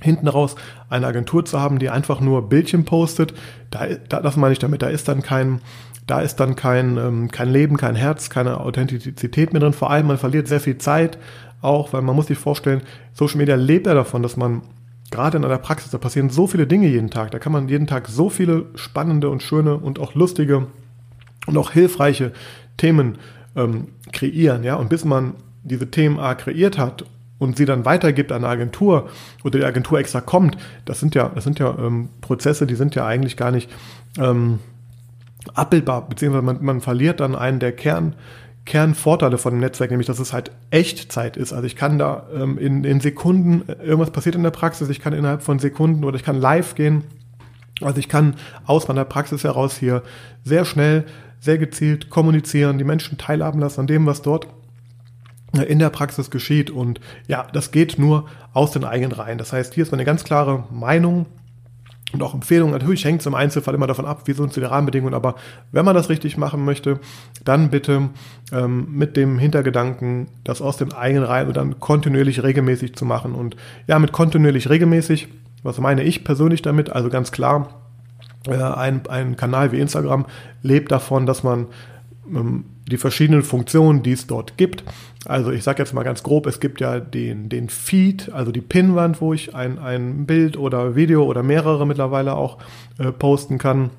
hinten 0.00 0.28
raus 0.28 0.56
eine 0.88 1.06
Agentur 1.06 1.44
zu 1.44 1.60
haben, 1.60 1.78
die 1.78 1.90
einfach 1.90 2.20
nur 2.20 2.48
Bildchen 2.48 2.84
postet, 2.84 3.34
da, 3.70 3.86
da, 4.08 4.20
das 4.20 4.36
meine 4.36 4.52
ich 4.52 4.58
damit, 4.58 4.82
da 4.82 4.88
ist 4.88 5.08
dann 5.08 5.22
kein, 5.22 5.60
da 6.06 6.20
ist 6.20 6.36
dann 6.36 6.56
kein, 6.56 6.96
ähm, 6.96 7.30
kein 7.30 7.50
Leben, 7.50 7.76
kein 7.76 7.94
Herz, 7.94 8.30
keine 8.30 8.60
Authentizität 8.60 9.52
mehr 9.52 9.60
drin. 9.60 9.72
Vor 9.72 9.90
allem, 9.90 10.06
man 10.06 10.18
verliert 10.18 10.48
sehr 10.48 10.60
viel 10.60 10.78
Zeit 10.78 11.18
auch, 11.62 11.92
weil 11.92 12.02
man 12.02 12.16
muss 12.16 12.26
sich 12.26 12.38
vorstellen, 12.38 12.82
Social 13.12 13.38
Media 13.38 13.54
lebt 13.54 13.86
ja 13.86 13.94
davon, 13.94 14.22
dass 14.22 14.36
man 14.36 14.62
gerade 15.10 15.36
in 15.36 15.44
einer 15.44 15.58
Praxis, 15.58 15.90
da 15.90 15.98
passieren 15.98 16.30
so 16.30 16.46
viele 16.46 16.66
Dinge 16.66 16.88
jeden 16.88 17.10
Tag, 17.10 17.30
da 17.32 17.38
kann 17.38 17.52
man 17.52 17.68
jeden 17.68 17.86
Tag 17.86 18.08
so 18.08 18.30
viele 18.30 18.66
spannende 18.74 19.28
und 19.28 19.42
schöne 19.42 19.76
und 19.76 19.98
auch 19.98 20.14
lustige 20.14 20.66
und 21.46 21.56
auch 21.56 21.72
hilfreiche 21.72 22.32
Themen 22.76 23.18
ähm, 23.56 23.88
kreieren, 24.12 24.62
ja, 24.62 24.76
und 24.76 24.88
bis 24.88 25.04
man 25.04 25.34
diese 25.62 25.90
Themen 25.90 26.18
A 26.18 26.34
kreiert 26.34 26.78
hat 26.78 27.04
und 27.40 27.56
sie 27.56 27.64
dann 27.64 27.84
weitergibt 27.84 28.30
an 28.30 28.44
eine 28.44 28.52
Agentur 28.52 29.08
oder 29.42 29.58
die 29.58 29.64
Agentur 29.64 29.98
extra 29.98 30.20
kommt, 30.20 30.56
das 30.84 31.00
sind 31.00 31.16
ja, 31.16 31.32
das 31.34 31.42
sind 31.42 31.58
ja 31.58 31.76
ähm, 31.76 32.10
Prozesse, 32.20 32.68
die 32.68 32.76
sind 32.76 32.94
ja 32.94 33.04
eigentlich 33.04 33.36
gar 33.36 33.50
nicht 33.50 33.68
ähm, 34.18 34.60
abbildbar, 35.54 36.08
beziehungsweise 36.08 36.44
man, 36.44 36.62
man 36.62 36.80
verliert 36.80 37.18
dann 37.18 37.34
einen 37.34 37.58
der 37.58 37.72
Kern, 37.72 38.14
Kernvorteile 38.66 39.38
von 39.38 39.54
dem 39.54 39.60
Netzwerk, 39.60 39.90
nämlich 39.90 40.06
dass 40.06 40.18
es 40.18 40.32
halt 40.32 40.52
Echtzeit 40.70 41.36
ist. 41.36 41.52
Also 41.52 41.64
ich 41.64 41.76
kann 41.76 41.98
da 41.98 42.26
ähm, 42.32 42.58
in, 42.58 42.84
in 42.84 43.00
Sekunden, 43.00 43.68
äh, 43.68 43.82
irgendwas 43.82 44.10
passiert 44.10 44.36
in 44.36 44.42
der 44.42 44.50
Praxis, 44.50 44.88
ich 44.90 45.00
kann 45.00 45.14
innerhalb 45.14 45.42
von 45.42 45.58
Sekunden 45.58 46.04
oder 46.04 46.16
ich 46.16 46.24
kann 46.24 46.38
live 46.38 46.74
gehen. 46.74 47.04
Also 47.80 47.98
ich 47.98 48.08
kann 48.10 48.34
aus 48.66 48.86
meiner 48.86 49.06
Praxis 49.06 49.44
heraus 49.44 49.78
hier 49.78 50.02
sehr 50.44 50.66
schnell, 50.66 51.06
sehr 51.40 51.56
gezielt 51.56 52.10
kommunizieren, 52.10 52.76
die 52.76 52.84
Menschen 52.84 53.16
teilhaben 53.16 53.60
lassen 53.60 53.80
an 53.80 53.86
dem, 53.86 54.04
was 54.04 54.20
dort 54.20 54.46
in 55.52 55.78
der 55.78 55.90
Praxis 55.90 56.30
geschieht. 56.30 56.70
Und 56.70 57.00
ja, 57.26 57.46
das 57.52 57.70
geht 57.70 57.98
nur 57.98 58.26
aus 58.52 58.70
den 58.70 58.84
eigenen 58.84 59.12
Reihen. 59.12 59.38
Das 59.38 59.52
heißt, 59.52 59.74
hier 59.74 59.82
ist 59.82 59.92
eine 59.92 60.04
ganz 60.04 60.24
klare 60.24 60.64
Meinung 60.70 61.26
und 62.12 62.22
auch 62.22 62.34
Empfehlung. 62.34 62.70
Natürlich 62.72 63.04
hängt 63.04 63.20
es 63.20 63.26
im 63.26 63.34
Einzelfall 63.34 63.74
immer 63.74 63.86
davon 63.86 64.04
ab, 64.04 64.22
wie 64.24 64.32
sind 64.32 64.54
die 64.56 64.60
Rahmenbedingungen. 64.60 65.14
Aber 65.14 65.36
wenn 65.72 65.84
man 65.84 65.94
das 65.94 66.08
richtig 66.08 66.36
machen 66.36 66.64
möchte, 66.64 67.00
dann 67.44 67.70
bitte 67.70 68.10
ähm, 68.52 68.88
mit 68.90 69.16
dem 69.16 69.38
Hintergedanken, 69.38 70.28
das 70.44 70.60
aus 70.60 70.76
den 70.76 70.92
eigenen 70.92 71.24
Reihen 71.24 71.48
und 71.48 71.56
dann 71.56 71.78
kontinuierlich 71.78 72.42
regelmäßig 72.42 72.96
zu 72.96 73.04
machen. 73.04 73.34
Und 73.34 73.56
ja, 73.86 73.98
mit 73.98 74.12
kontinuierlich 74.12 74.68
regelmäßig, 74.68 75.28
was 75.62 75.78
meine 75.78 76.02
ich 76.02 76.24
persönlich 76.24 76.62
damit? 76.62 76.90
Also 76.90 77.10
ganz 77.10 77.32
klar, 77.32 77.80
äh, 78.46 78.54
ein, 78.54 79.06
ein 79.08 79.36
Kanal 79.36 79.72
wie 79.72 79.80
Instagram 79.80 80.26
lebt 80.62 80.90
davon, 80.90 81.26
dass 81.26 81.42
man 81.42 81.66
ähm, 82.28 82.64
die 82.90 82.96
verschiedenen 82.96 83.42
Funktionen, 83.42 84.02
die 84.02 84.12
es 84.12 84.26
dort 84.26 84.56
gibt. 84.56 84.84
Also 85.26 85.50
ich 85.50 85.62
sage 85.62 85.82
jetzt 85.82 85.92
mal 85.92 86.02
ganz 86.02 86.22
grob, 86.22 86.46
es 86.46 86.60
gibt 86.60 86.80
ja 86.80 86.98
den, 86.98 87.50
den 87.50 87.68
Feed, 87.68 88.32
also 88.32 88.52
die 88.52 88.62
Pinwand, 88.62 89.20
wo 89.20 89.34
ich 89.34 89.54
ein, 89.54 89.78
ein 89.78 90.24
Bild 90.24 90.56
oder 90.56 90.96
Video 90.96 91.24
oder 91.24 91.42
mehrere 91.42 91.86
mittlerweile 91.86 92.34
auch 92.34 92.58
äh, 92.98 93.12
posten 93.12 93.58
kann. 93.58 93.90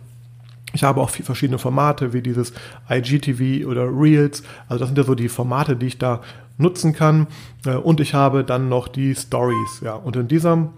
Ich 0.73 0.83
habe 0.83 1.01
auch 1.01 1.09
verschiedene 1.09 1.59
Formate 1.59 2.13
wie 2.13 2.21
dieses 2.21 2.53
IGTV 2.89 3.67
oder 3.67 3.87
Reels. 3.87 4.41
Also 4.67 4.79
das 4.79 4.87
sind 4.87 4.97
ja 4.97 5.03
so 5.03 5.15
die 5.15 5.29
Formate, 5.29 5.75
die 5.75 5.87
ich 5.87 5.97
da 5.99 6.21
nutzen 6.57 6.93
kann. 6.93 7.27
Äh, 7.65 7.75
und 7.75 7.99
ich 7.99 8.13
habe 8.15 8.43
dann 8.43 8.69
noch 8.69 8.87
die 8.87 9.13
Stories. 9.13 9.81
Ja, 9.83 9.93
und 9.93 10.15
in 10.15 10.27
dieser 10.27 10.69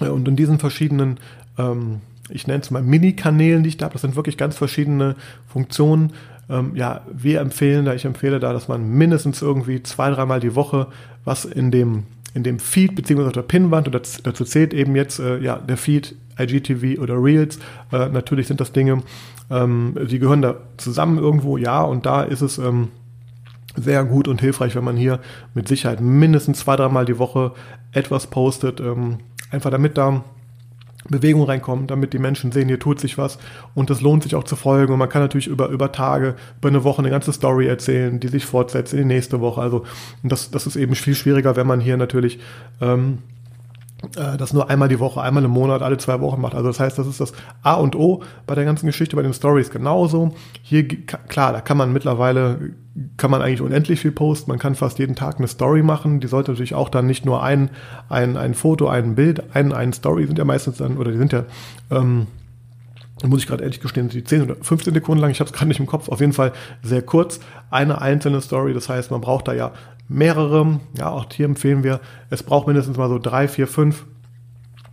äh, 0.00 0.08
und 0.08 0.26
in 0.26 0.36
diesen 0.36 0.58
verschiedenen 0.58 1.18
ähm, 1.58 2.00
ich 2.30 2.46
nenne 2.46 2.60
es 2.62 2.70
mal 2.70 2.82
Mini-Kanälen, 2.82 3.62
die 3.62 3.68
ich 3.68 3.76
da 3.76 3.86
habe. 3.86 3.94
Das 3.94 4.02
sind 4.02 4.16
wirklich 4.16 4.38
ganz 4.38 4.56
verschiedene 4.56 5.16
Funktionen. 5.46 6.12
Ähm, 6.48 6.72
ja, 6.74 7.02
wir 7.12 7.40
empfehlen 7.40 7.84
da, 7.84 7.94
ich 7.94 8.04
empfehle 8.04 8.40
da, 8.40 8.52
dass 8.52 8.68
man 8.68 8.88
mindestens 8.88 9.42
irgendwie 9.42 9.82
zwei, 9.82 10.10
dreimal 10.10 10.40
die 10.40 10.54
Woche 10.54 10.88
was 11.24 11.44
in 11.44 11.70
dem, 11.70 12.04
in 12.34 12.42
dem 12.42 12.58
Feed 12.58 12.94
beziehungsweise 12.94 13.28
auf 13.28 13.34
der 13.34 13.42
Pinwand, 13.42 13.86
und 13.86 13.94
dazu, 13.94 14.20
dazu 14.22 14.44
zählt 14.44 14.74
eben 14.74 14.94
jetzt 14.94 15.18
äh, 15.18 15.38
ja, 15.38 15.56
der 15.56 15.76
Feed, 15.76 16.14
IGTV 16.38 17.00
oder 17.00 17.22
Reels. 17.22 17.58
Äh, 17.92 18.08
natürlich 18.08 18.46
sind 18.46 18.60
das 18.60 18.72
Dinge, 18.72 19.02
ähm, 19.50 19.94
die 20.10 20.18
gehören 20.18 20.42
da 20.42 20.56
zusammen 20.76 21.18
irgendwo, 21.18 21.56
ja, 21.56 21.82
und 21.82 22.06
da 22.06 22.22
ist 22.22 22.40
es 22.40 22.58
ähm, 22.58 22.88
sehr 23.76 24.04
gut 24.04 24.28
und 24.28 24.40
hilfreich, 24.40 24.74
wenn 24.76 24.84
man 24.84 24.96
hier 24.96 25.20
mit 25.54 25.68
Sicherheit 25.68 26.00
mindestens 26.00 26.60
zwei, 26.60 26.76
dreimal 26.76 27.04
die 27.04 27.18
Woche 27.18 27.52
etwas 27.92 28.28
postet. 28.28 28.80
Ähm, 28.80 29.18
einfach 29.50 29.70
damit 29.70 29.98
da 29.98 30.24
Bewegung 31.08 31.44
reinkommt, 31.44 31.90
damit 31.90 32.12
die 32.12 32.18
Menschen 32.18 32.52
sehen, 32.52 32.68
hier 32.68 32.78
tut 32.78 33.00
sich 33.00 33.18
was 33.18 33.38
und 33.74 33.90
es 33.90 34.00
lohnt 34.00 34.22
sich 34.22 34.34
auch 34.34 34.44
zu 34.44 34.56
folgen 34.56 34.92
und 34.92 34.98
man 34.98 35.08
kann 35.08 35.22
natürlich 35.22 35.46
über, 35.46 35.68
über 35.68 35.92
Tage, 35.92 36.34
über 36.58 36.68
eine 36.68 36.84
Woche 36.84 37.00
eine 37.00 37.10
ganze 37.10 37.32
Story 37.32 37.66
erzählen, 37.66 38.20
die 38.20 38.28
sich 38.28 38.46
fortsetzt 38.46 38.92
in 38.92 39.00
die 39.00 39.04
nächste 39.04 39.40
Woche. 39.40 39.60
Also 39.60 39.84
das, 40.22 40.50
das 40.50 40.66
ist 40.66 40.76
eben 40.76 40.94
viel 40.94 41.14
schwieriger, 41.14 41.56
wenn 41.56 41.66
man 41.66 41.80
hier 41.80 41.96
natürlich 41.96 42.38
ähm, 42.80 43.18
äh, 44.16 44.36
das 44.36 44.52
nur 44.52 44.70
einmal 44.70 44.88
die 44.88 45.00
Woche, 45.00 45.20
einmal 45.20 45.44
im 45.44 45.50
Monat, 45.50 45.82
alle 45.82 45.98
zwei 45.98 46.20
Wochen 46.20 46.40
macht. 46.40 46.54
Also 46.54 46.68
das 46.68 46.80
heißt, 46.80 46.98
das 46.98 47.06
ist 47.06 47.20
das 47.20 47.32
A 47.62 47.74
und 47.74 47.96
O 47.96 48.22
bei 48.46 48.54
der 48.54 48.64
ganzen 48.64 48.86
Geschichte, 48.86 49.16
bei 49.16 49.22
den 49.22 49.34
Stories 49.34 49.70
genauso. 49.70 50.34
Hier, 50.62 50.86
klar, 50.86 51.52
da 51.52 51.60
kann 51.60 51.76
man 51.76 51.92
mittlerweile, 51.92 52.72
kann 53.16 53.30
man 53.30 53.42
eigentlich 53.42 53.60
unendlich 53.60 54.00
viel 54.00 54.12
posten. 54.12 54.50
Man 54.50 54.58
kann 54.58 54.74
fast 54.74 54.98
jeden 54.98 55.16
Tag 55.16 55.38
eine 55.38 55.48
Story 55.48 55.82
machen. 55.82 56.20
Die 56.20 56.26
sollte 56.26 56.52
natürlich 56.52 56.74
auch 56.74 56.88
dann 56.88 57.06
nicht 57.06 57.24
nur 57.24 57.42
ein, 57.42 57.70
ein, 58.08 58.36
ein 58.36 58.54
Foto, 58.54 58.88
ein 58.88 59.14
Bild, 59.14 59.54
ein, 59.54 59.72
ein 59.72 59.92
Story 59.92 60.26
sind 60.26 60.38
ja 60.38 60.44
meistens 60.44 60.78
dann, 60.78 60.96
oder 60.96 61.10
die 61.10 61.18
sind 61.18 61.32
ja, 61.32 61.44
ähm, 61.90 62.26
muss 63.24 63.40
ich 63.40 63.46
gerade 63.46 63.62
ehrlich 63.62 63.80
gestehen, 63.80 64.08
die 64.08 64.24
10 64.24 64.42
oder 64.42 64.56
15 64.60 64.92
Sekunden 64.94 65.20
lang, 65.20 65.30
ich 65.30 65.40
habe 65.40 65.48
es 65.48 65.54
gerade 65.54 65.68
nicht 65.68 65.80
im 65.80 65.86
Kopf, 65.86 66.08
auf 66.08 66.20
jeden 66.20 66.32
Fall 66.32 66.52
sehr 66.82 67.02
kurz, 67.02 67.40
eine 67.70 68.00
einzelne 68.00 68.40
Story. 68.40 68.74
Das 68.74 68.88
heißt, 68.88 69.10
man 69.10 69.20
braucht 69.20 69.48
da 69.48 69.52
ja 69.52 69.72
mehrere, 70.08 70.80
ja, 70.96 71.08
auch 71.10 71.26
hier 71.32 71.46
empfehlen 71.46 71.82
wir, 71.82 72.00
es 72.30 72.42
braucht 72.42 72.66
mindestens 72.66 72.96
mal 72.96 73.08
so 73.08 73.18
drei, 73.18 73.48
vier, 73.48 73.66
fünf 73.66 74.04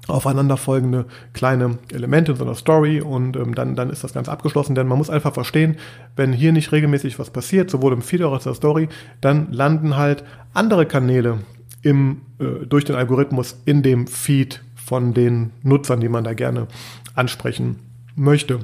aufeinanderfolgende 0.08 1.06
kleine 1.34 1.78
Elemente 1.92 2.32
in 2.32 2.38
so 2.38 2.44
einer 2.44 2.56
Story 2.56 3.02
und 3.02 3.36
ähm, 3.38 3.56
dann, 3.56 3.76
dann 3.76 3.90
ist 3.90 4.04
das 4.04 4.14
ganz 4.14 4.30
abgeschlossen, 4.30 4.76
denn 4.76 4.88
man 4.88 4.98
muss 4.98 5.10
einfach 5.10 5.34
verstehen, 5.34 5.78
wenn 6.16 6.34
hier 6.34 6.52
nicht 6.52 6.72
regelmäßig 6.72 7.20
was 7.20 7.30
passiert, 7.30 7.70
sowohl 7.70 7.94
im 7.94 8.02
Feed 8.02 8.22
als 8.22 8.30
auch 8.32 8.38
in 8.38 8.44
der 8.44 8.54
Story, 8.56 8.90
dann 9.22 9.52
landen 9.52 9.98
halt 9.98 10.24
andere 10.54 10.86
Kanäle 10.86 11.40
im, 11.82 12.22
äh, 12.40 12.66
durch 12.66 12.86
den 12.86 12.96
Algorithmus 12.96 13.62
in 13.66 13.84
dem 13.84 14.08
Feed 14.08 14.64
von 14.76 15.14
den 15.14 15.52
Nutzern, 15.64 16.00
die 16.00 16.10
man 16.10 16.24
da 16.24 16.34
gerne 16.34 16.68
ansprechen 17.16 17.78
möchte. 18.16 18.60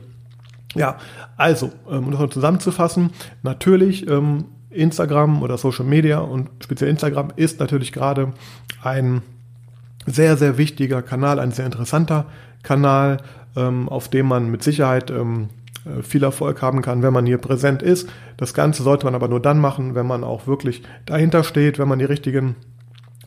Ja, 0.76 0.98
also, 1.38 1.72
ähm, 1.90 2.06
um 2.06 2.12
das 2.12 2.20
mal 2.20 2.30
zusammenzufassen, 2.30 3.12
natürlich 3.42 4.08
ähm, 4.10 4.46
Instagram 4.70 5.42
oder 5.42 5.58
Social 5.58 5.86
Media 5.86 6.20
und 6.20 6.50
speziell 6.62 6.90
Instagram 6.90 7.32
ist 7.36 7.60
natürlich 7.60 7.92
gerade 7.92 8.34
ein 8.84 9.22
sehr, 10.06 10.38
sehr 10.38 10.58
wichtiger 10.58 11.02
Kanal, 11.02 11.40
ein 11.40 11.52
sehr 11.52 11.66
interessanter 11.66 12.26
Kanal, 12.64 13.18
ähm, 13.56 13.90
auf 13.90 14.10
dem 14.10 14.28
man 14.28 14.50
mit 14.50 14.64
Sicherheit 14.64 15.10
ähm, 15.12 15.50
äh, 15.86 16.02
viel 16.02 16.24
Erfolg 16.24 16.62
haben 16.62 16.82
kann, 16.82 17.02
wenn 17.02 17.14
man 17.14 17.26
hier 17.26 17.38
präsent 17.38 17.82
ist. 17.82 18.10
Das 18.38 18.54
Ganze 18.54 18.84
sollte 18.84 19.06
man 19.06 19.16
aber 19.16 19.28
nur 19.28 19.42
dann 19.42 19.60
machen, 19.60 19.96
wenn 19.96 20.08
man 20.08 20.24
auch 20.24 20.48
wirklich 20.48 20.84
dahinter 21.06 21.44
steht, 21.44 21.80
wenn 21.80 21.88
man 21.88 22.00
die 22.00 22.06
richtigen 22.06 22.56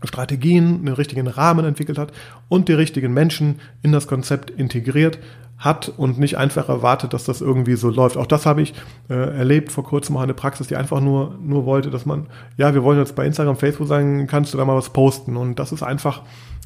Strategien, 0.02 0.84
den 0.84 0.94
richtigen 0.94 1.26
Rahmen 1.26 1.64
entwickelt 1.64 1.98
hat 1.98 2.12
und 2.48 2.68
die 2.68 2.72
richtigen 2.72 3.12
Menschen 3.12 3.60
in 3.82 3.92
das 3.92 4.06
Konzept 4.06 4.50
integriert 4.50 5.18
hat 5.60 5.92
und 5.94 6.18
nicht 6.18 6.38
einfach 6.38 6.70
erwartet, 6.70 7.12
dass 7.12 7.24
das 7.24 7.42
irgendwie 7.42 7.76
so 7.76 7.90
läuft. 7.90 8.16
Auch 8.16 8.26
das 8.26 8.46
habe 8.46 8.62
ich 8.62 8.74
äh, 9.10 9.14
erlebt 9.14 9.70
vor 9.70 9.84
kurzem 9.84 10.16
auch 10.16 10.22
eine 10.22 10.32
Praxis, 10.32 10.68
die 10.68 10.76
einfach 10.76 11.00
nur, 11.00 11.36
nur 11.38 11.66
wollte, 11.66 11.90
dass 11.90 12.06
man, 12.06 12.26
ja, 12.56 12.72
wir 12.72 12.82
wollen 12.82 12.98
jetzt 12.98 13.14
bei 13.14 13.26
Instagram, 13.26 13.56
Facebook 13.56 13.86
sagen, 13.86 14.26
kannst 14.26 14.54
du 14.54 14.58
da 14.58 14.64
mal 14.64 14.76
was 14.76 14.90
posten? 14.90 15.36
Und 15.36 15.58
das 15.58 15.70
ist 15.70 15.82
einfach, 15.82 16.22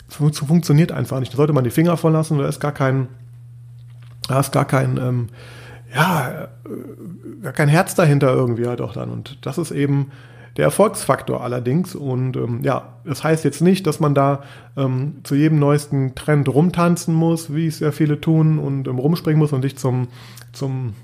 das 0.06 0.38
funktioniert 0.38 0.92
einfach 0.92 1.18
nicht. 1.18 1.32
Da 1.32 1.36
sollte 1.36 1.52
man 1.52 1.64
die 1.64 1.70
Finger 1.70 1.96
voll 1.96 2.12
lassen, 2.12 2.38
da 2.38 2.46
ist 2.46 2.60
gar 2.60 2.70
kein, 2.70 3.08
da 4.28 4.38
ist 4.38 4.52
gar 4.52 4.64
kein, 4.64 4.96
ähm, 4.96 5.28
ja, 5.92 6.44
äh, 6.64 7.42
gar 7.42 7.52
kein 7.52 7.68
Herz 7.68 7.96
dahinter 7.96 8.32
irgendwie 8.32 8.68
halt 8.68 8.80
auch 8.80 8.92
dann. 8.92 9.10
Und 9.10 9.44
das 9.44 9.58
ist 9.58 9.72
eben 9.72 10.12
der 10.56 10.64
Erfolgsfaktor 10.64 11.42
allerdings. 11.42 11.94
Und 11.94 12.36
ähm, 12.36 12.60
ja, 12.62 12.94
das 13.04 13.24
heißt 13.24 13.44
jetzt 13.44 13.60
nicht, 13.60 13.86
dass 13.86 14.00
man 14.00 14.14
da 14.14 14.42
ähm, 14.76 15.16
zu 15.24 15.34
jedem 15.34 15.58
neuesten 15.58 16.14
Trend 16.14 16.48
rumtanzen 16.48 17.14
muss, 17.14 17.54
wie 17.54 17.66
es 17.66 17.80
ja 17.80 17.90
viele 17.90 18.20
tun, 18.20 18.58
und 18.58 18.88
ähm, 18.88 18.98
rumspringen 18.98 19.38
muss 19.38 19.52
und 19.52 19.62
dich 19.62 19.76
zum, 19.76 20.08
zum 20.52 20.94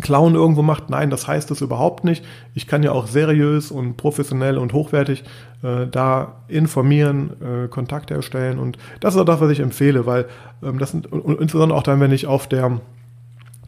Clown 0.00 0.34
irgendwo 0.34 0.62
macht. 0.62 0.90
Nein, 0.90 1.10
das 1.10 1.26
heißt 1.26 1.50
es 1.50 1.60
überhaupt 1.60 2.04
nicht. 2.04 2.24
Ich 2.54 2.66
kann 2.66 2.82
ja 2.82 2.92
auch 2.92 3.06
seriös 3.06 3.70
und 3.70 3.96
professionell 3.96 4.58
und 4.58 4.72
hochwertig 4.72 5.24
äh, 5.62 5.86
da 5.86 6.36
informieren, 6.48 7.32
äh, 7.40 7.68
Kontakt 7.68 8.10
herstellen. 8.10 8.58
Und 8.58 8.78
das 9.00 9.14
ist 9.14 9.20
auch 9.20 9.24
das, 9.24 9.40
was 9.40 9.50
ich 9.50 9.60
empfehle, 9.60 10.06
weil 10.06 10.26
ähm, 10.62 10.78
das 10.78 10.92
sind, 10.92 11.10
und, 11.10 11.20
und 11.20 11.40
insbesondere 11.40 11.76
auch 11.76 11.82
dann, 11.82 12.00
wenn 12.00 12.12
ich 12.12 12.26
auf 12.26 12.46
der 12.46 12.80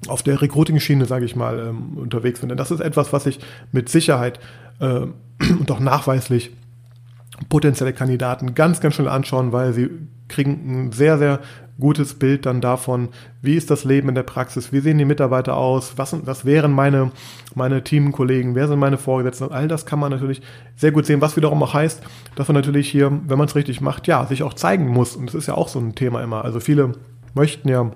auf 0.08 0.22
der 0.22 0.40
Recruiting-Schiene, 0.40 1.06
sage 1.06 1.24
ich 1.24 1.36
mal, 1.36 1.58
ähm, 1.58 1.96
unterwegs 1.96 2.40
bin. 2.40 2.48
Denn 2.48 2.58
das 2.58 2.70
ist 2.70 2.80
etwas, 2.80 3.12
was 3.12 3.26
ich 3.26 3.38
mit 3.70 3.88
Sicherheit 3.88 4.40
äh, 4.80 5.06
und 5.58 5.70
auch 5.70 5.80
nachweislich 5.80 6.50
potenzielle 7.48 7.92
Kandidaten 7.92 8.54
ganz, 8.54 8.80
ganz 8.80 8.94
schnell 8.94 9.08
anschauen, 9.08 9.52
weil 9.52 9.72
sie 9.72 9.90
kriegen 10.28 10.86
ein 10.86 10.92
sehr, 10.92 11.18
sehr 11.18 11.40
gutes 11.78 12.14
Bild 12.14 12.46
dann 12.46 12.60
davon, 12.60 13.08
wie 13.40 13.56
ist 13.56 13.70
das 13.70 13.84
Leben 13.84 14.08
in 14.08 14.14
der 14.14 14.22
Praxis, 14.22 14.72
wie 14.72 14.80
sehen 14.80 14.98
die 14.98 15.04
Mitarbeiter 15.04 15.56
aus, 15.56 15.94
was, 15.96 16.14
was 16.26 16.44
wären 16.44 16.72
meine, 16.72 17.10
meine 17.54 17.82
Teamkollegen, 17.82 18.54
wer 18.54 18.68
sind 18.68 18.78
meine 18.78 18.98
Vorgesetzten, 18.98 19.50
all 19.50 19.68
das 19.68 19.86
kann 19.86 19.98
man 19.98 20.10
natürlich 20.10 20.42
sehr 20.76 20.92
gut 20.92 21.06
sehen, 21.06 21.20
was 21.20 21.36
wiederum 21.36 21.62
auch 21.62 21.74
heißt, 21.74 22.02
dass 22.36 22.48
man 22.48 22.54
natürlich 22.54 22.88
hier, 22.88 23.10
wenn 23.26 23.38
man 23.38 23.48
es 23.48 23.56
richtig 23.56 23.80
macht, 23.80 24.06
ja, 24.06 24.24
sich 24.26 24.42
auch 24.42 24.54
zeigen 24.54 24.88
muss. 24.88 25.16
Und 25.16 25.26
das 25.26 25.34
ist 25.34 25.48
ja 25.48 25.54
auch 25.54 25.68
so 25.68 25.80
ein 25.80 25.94
Thema 25.94 26.22
immer, 26.22 26.44
also 26.44 26.60
viele 26.60 26.92
möchten 27.34 27.68
ja 27.68 27.90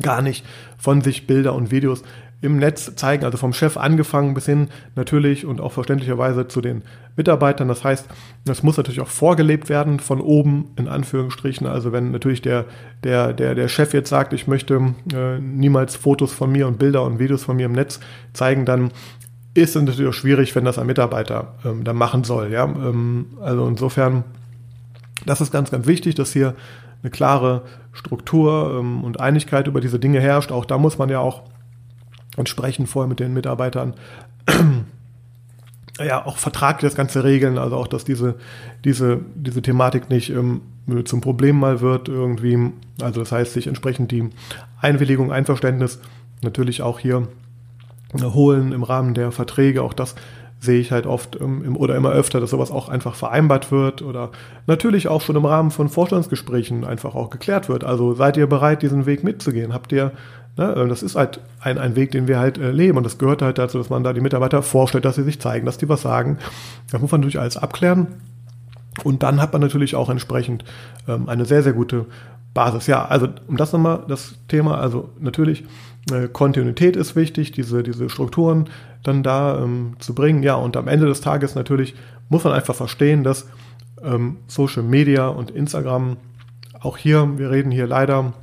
gar 0.00 0.22
nicht 0.22 0.44
von 0.78 1.00
sich 1.00 1.26
Bilder 1.26 1.54
und 1.54 1.70
Videos 1.70 2.02
im 2.44 2.58
Netz 2.58 2.94
zeigen, 2.96 3.24
also 3.24 3.38
vom 3.38 3.54
Chef 3.54 3.78
angefangen 3.78 4.34
bis 4.34 4.44
hin 4.44 4.68
natürlich 4.96 5.46
und 5.46 5.62
auch 5.62 5.72
verständlicherweise 5.72 6.46
zu 6.46 6.60
den 6.60 6.82
Mitarbeitern. 7.16 7.68
Das 7.68 7.84
heißt, 7.84 8.06
das 8.44 8.62
muss 8.62 8.76
natürlich 8.76 9.00
auch 9.00 9.08
vorgelebt 9.08 9.70
werden 9.70 9.98
von 9.98 10.20
oben 10.20 10.66
in 10.76 10.86
Anführungsstrichen. 10.86 11.66
Also 11.66 11.90
wenn 11.90 12.10
natürlich 12.10 12.42
der, 12.42 12.66
der, 13.02 13.32
der, 13.32 13.54
der 13.54 13.68
Chef 13.68 13.94
jetzt 13.94 14.10
sagt, 14.10 14.34
ich 14.34 14.46
möchte 14.46 14.94
äh, 15.14 15.38
niemals 15.38 15.96
Fotos 15.96 16.34
von 16.34 16.52
mir 16.52 16.66
und 16.66 16.78
Bilder 16.78 17.02
und 17.04 17.18
Videos 17.18 17.44
von 17.44 17.56
mir 17.56 17.64
im 17.64 17.72
Netz 17.72 17.98
zeigen, 18.34 18.66
dann 18.66 18.90
ist 19.54 19.74
es 19.74 19.82
natürlich 19.82 20.10
auch 20.10 20.12
schwierig, 20.12 20.54
wenn 20.54 20.66
das 20.66 20.78
ein 20.78 20.86
Mitarbeiter 20.86 21.54
ähm, 21.64 21.82
dann 21.84 21.96
machen 21.96 22.24
soll. 22.24 22.52
Ja? 22.52 22.64
Ähm, 22.64 23.38
also 23.40 23.66
insofern, 23.66 24.24
das 25.24 25.40
ist 25.40 25.50
ganz, 25.50 25.70
ganz 25.70 25.86
wichtig, 25.86 26.14
dass 26.16 26.32
hier 26.34 26.54
eine 27.02 27.10
klare 27.10 27.62
Struktur 27.94 28.78
ähm, 28.80 29.02
und 29.02 29.20
Einigkeit 29.20 29.66
über 29.66 29.80
diese 29.80 29.98
Dinge 29.98 30.20
herrscht. 30.20 30.52
Auch 30.52 30.66
da 30.66 30.76
muss 30.76 30.98
man 30.98 31.08
ja 31.08 31.20
auch 31.20 31.42
entsprechend 32.36 32.88
vorher 32.88 33.08
mit 33.08 33.20
den 33.20 33.32
Mitarbeitern 33.32 33.94
ja 35.98 36.26
auch 36.26 36.36
vertraglich 36.36 36.90
das 36.90 36.96
Ganze 36.96 37.24
regeln, 37.24 37.56
also 37.56 37.76
auch, 37.76 37.86
dass 37.86 38.04
diese, 38.04 38.34
diese, 38.84 39.20
diese 39.34 39.62
Thematik 39.62 40.10
nicht 40.10 40.30
ähm, 40.30 40.62
zum 41.04 41.20
Problem 41.20 41.58
mal 41.58 41.80
wird 41.80 42.08
irgendwie. 42.08 42.72
Also 43.00 43.20
das 43.20 43.32
heißt, 43.32 43.52
sich 43.52 43.68
entsprechend 43.68 44.10
die 44.10 44.28
Einwilligung, 44.80 45.32
Einverständnis 45.32 46.00
natürlich 46.42 46.82
auch 46.82 46.98
hier 46.98 47.28
holen 48.22 48.72
im 48.72 48.82
Rahmen 48.82 49.14
der 49.14 49.32
Verträge. 49.32 49.82
Auch 49.82 49.94
das 49.94 50.14
sehe 50.64 50.80
ich 50.80 50.90
halt 50.90 51.06
oft 51.06 51.40
ähm, 51.40 51.76
oder 51.76 51.94
immer 51.96 52.10
öfter, 52.10 52.40
dass 52.40 52.50
sowas 52.50 52.70
auch 52.70 52.88
einfach 52.88 53.14
vereinbart 53.14 53.70
wird 53.70 54.02
oder 54.02 54.30
natürlich 54.66 55.08
auch 55.08 55.20
schon 55.20 55.36
im 55.36 55.44
Rahmen 55.44 55.70
von 55.70 55.88
Vorstandsgesprächen 55.88 56.84
einfach 56.84 57.14
auch 57.14 57.30
geklärt 57.30 57.68
wird. 57.68 57.84
Also 57.84 58.14
seid 58.14 58.36
ihr 58.36 58.46
bereit, 58.46 58.82
diesen 58.82 59.06
Weg 59.06 59.24
mitzugehen? 59.24 59.72
Habt 59.72 59.92
ihr 59.92 60.12
Ne? 60.56 60.74
Ähm, 60.76 60.88
das 60.88 61.02
ist 61.02 61.16
halt 61.16 61.40
ein, 61.60 61.78
ein 61.78 61.96
Weg, 61.96 62.12
den 62.12 62.28
wir 62.28 62.38
halt 62.38 62.58
äh, 62.58 62.70
leben. 62.70 62.96
Und 62.96 63.04
das 63.04 63.18
gehört 63.18 63.42
halt 63.42 63.58
dazu, 63.58 63.78
dass 63.78 63.90
man 63.90 64.04
da 64.04 64.12
die 64.12 64.20
Mitarbeiter 64.20 64.62
vorstellt, 64.62 65.04
dass 65.04 65.16
sie 65.16 65.24
sich 65.24 65.40
zeigen, 65.40 65.66
dass 65.66 65.78
die 65.78 65.88
was 65.88 66.02
sagen. 66.02 66.38
Das 66.90 67.00
muss 67.00 67.10
man 67.10 67.20
natürlich 67.20 67.40
alles 67.40 67.56
abklären. 67.56 68.06
Und 69.02 69.22
dann 69.24 69.42
hat 69.42 69.52
man 69.52 69.60
natürlich 69.60 69.96
auch 69.96 70.08
entsprechend 70.08 70.64
ähm, 71.08 71.28
eine 71.28 71.44
sehr, 71.44 71.62
sehr 71.62 71.72
gute 71.72 72.06
Basis. 72.52 72.86
Ja, 72.86 73.04
also 73.06 73.28
um 73.48 73.56
das 73.56 73.72
nochmal, 73.72 74.04
das 74.06 74.36
Thema, 74.46 74.78
also 74.78 75.10
natürlich, 75.18 75.64
äh, 76.10 76.28
Kontinuität 76.28 76.96
ist 76.96 77.16
wichtig, 77.16 77.52
diese, 77.52 77.82
diese 77.82 78.10
Strukturen 78.10 78.68
dann 79.02 79.22
da 79.22 79.62
ähm, 79.62 79.96
zu 79.98 80.14
bringen. 80.14 80.42
Ja, 80.42 80.54
und 80.56 80.76
am 80.76 80.88
Ende 80.88 81.06
des 81.06 81.20
Tages 81.20 81.54
natürlich 81.54 81.94
muss 82.28 82.44
man 82.44 82.52
einfach 82.52 82.74
verstehen, 82.74 83.24
dass 83.24 83.46
ähm, 84.02 84.38
Social 84.46 84.82
Media 84.82 85.28
und 85.28 85.50
Instagram 85.50 86.16
auch 86.80 86.96
hier, 86.96 87.38
wir 87.38 87.50
reden 87.50 87.70
hier 87.70 87.86
leider 87.86 88.34